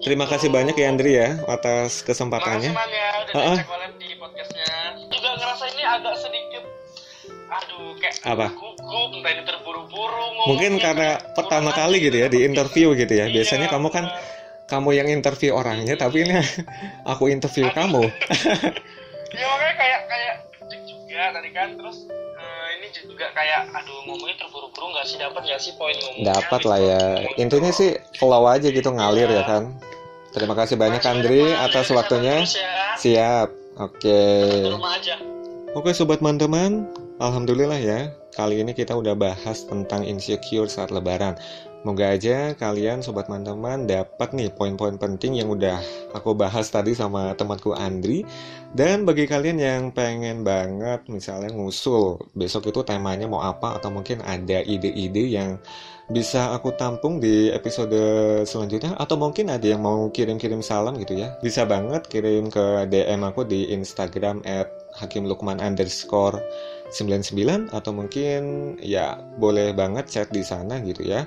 Terima 0.00 0.24
kasih 0.24 0.48
banyak 0.48 0.74
ya 0.74 0.86
Andri 0.88 1.12
ya 1.12 1.38
atas 1.46 2.00
kesempatannya. 2.00 2.72
man 2.72 2.88
ya 2.88 3.08
udah 3.20 3.34
diajak 3.36 3.68
oleh 3.68 3.88
di 4.00 4.16
podcastnya. 4.16 4.72
Juga 5.12 5.28
ngerasa 5.36 5.64
ini 5.76 5.82
agak 5.84 6.14
sedikit 6.18 6.64
aduh 7.50 7.92
kayak 7.98 8.14
Apa? 8.22 8.46
gugup 8.54 9.10
entah 9.18 9.30
ini 9.34 9.42
terburu-buru 9.42 10.26
Mungkin 10.46 10.78
karena 10.78 11.18
pertama 11.34 11.74
kurang 11.74 11.90
kali 11.90 11.96
gitu 12.00 12.16
ya 12.16 12.28
di 12.30 12.46
interview 12.46 12.94
gitu 12.94 13.12
ya. 13.12 13.26
Iya, 13.26 13.34
Biasanya 13.34 13.66
kamu 13.68 13.88
kan 13.90 14.04
kamu 14.70 14.88
yang 14.94 15.08
interview 15.10 15.50
orangnya 15.58 15.98
tapi 15.98 16.22
ini 16.24 16.38
aku 17.10 17.26
interview 17.28 17.66
kamu. 17.74 18.06
ya 19.38 19.44
makanya 19.46 19.74
kayak 19.78 20.00
kayak 20.06 20.34
juga 20.86 21.22
tadi 21.34 21.50
kan 21.50 21.68
terus 21.74 21.96
eh, 22.14 22.68
ini 22.78 22.86
juga 22.94 23.26
kayak 23.34 23.66
aduh 23.74 23.98
ngomongnya 24.06 24.36
terburu-buru 24.46 24.86
nggak 24.94 25.06
sih 25.06 25.16
dapat 25.18 25.42
nggak 25.42 25.60
sih 25.60 25.72
poin 25.74 25.94
ngomongnya 25.98 26.38
Dapat 26.38 26.60
lah 26.70 26.78
ya. 26.78 27.02
Intinya 27.34 27.70
sih 27.74 27.98
flow 28.18 28.46
aja 28.46 28.70
gitu 28.70 28.88
ngalir 28.94 29.26
ya 29.26 29.42
kan. 29.42 29.74
Terima 30.30 30.54
kasih 30.54 30.78
banyak 30.78 31.02
Andri 31.02 31.42
atas 31.50 31.90
waktunya. 31.90 32.46
Ya, 32.46 32.94
Siap. 32.94 33.48
Oke. 33.80 34.22
aja. 34.70 35.14
Oke 35.70 35.94
sobat 35.94 36.18
teman-teman, 36.18 36.82
alhamdulillah 37.20 37.78
ya. 37.78 38.00
Kali 38.32 38.64
ini 38.64 38.72
kita 38.72 38.96
udah 38.96 39.12
bahas 39.12 39.68
tentang 39.68 40.02
insecure 40.08 40.66
saat 40.66 40.88
lebaran. 40.88 41.36
Moga 41.80 42.12
aja 42.12 42.52
kalian 42.60 43.00
sobat 43.00 43.24
teman-teman 43.24 43.88
dapat 43.88 44.36
nih 44.36 44.52
poin-poin 44.52 45.00
penting 45.00 45.40
yang 45.40 45.48
udah 45.48 45.80
aku 46.12 46.36
bahas 46.36 46.68
tadi 46.68 46.92
sama 46.92 47.32
temanku 47.36 47.72
Andri. 47.72 48.24
Dan 48.76 49.08
bagi 49.08 49.24
kalian 49.24 49.58
yang 49.60 49.82
pengen 49.92 50.44
banget 50.44 51.08
misalnya 51.08 51.48
ngusul 51.52 52.20
besok 52.36 52.68
itu 52.68 52.84
temanya 52.84 53.24
mau 53.24 53.40
apa 53.40 53.80
atau 53.80 53.88
mungkin 53.88 54.20
ada 54.24 54.60
ide-ide 54.60 55.24
yang 55.24 55.56
bisa 56.10 56.50
aku 56.52 56.74
tampung 56.74 57.22
di 57.22 57.54
episode 57.54 57.94
selanjutnya 58.42 58.98
atau 58.98 59.14
mungkin 59.14 59.46
ada 59.46 59.62
yang 59.62 59.78
mau 59.78 60.10
kirim-kirim 60.10 60.58
salam 60.58 60.98
gitu 60.98 61.14
ya 61.14 61.38
bisa 61.38 61.62
banget 61.62 62.02
kirim 62.10 62.50
ke 62.50 62.90
DM 62.90 63.22
aku 63.22 63.46
di 63.46 63.70
Instagram 63.70 64.42
at 64.42 64.66
hakimlukman 64.98 65.62
underscore 65.62 66.42
99 66.90 67.70
atau 67.70 67.90
mungkin 67.94 68.40
ya 68.82 69.18
boleh 69.38 69.72
banget 69.72 70.06
chat 70.10 70.28
di 70.30 70.42
sana 70.44 70.82
gitu 70.82 71.06
ya. 71.06 71.26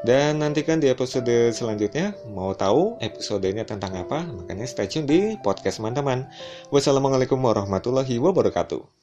Dan 0.00 0.40
nantikan 0.40 0.80
di 0.80 0.88
episode 0.88 1.52
selanjutnya 1.52 2.16
mau 2.32 2.56
tahu 2.56 2.96
episodenya 3.04 3.68
tentang 3.68 3.92
apa 4.00 4.24
makanya 4.24 4.64
stay 4.64 4.88
tune 4.88 5.04
di 5.04 5.36
podcast 5.44 5.76
teman-teman 5.76 6.24
wassalamualaikum 6.72 7.36
warahmatullahi 7.36 8.16
wabarakatuh 8.16 8.99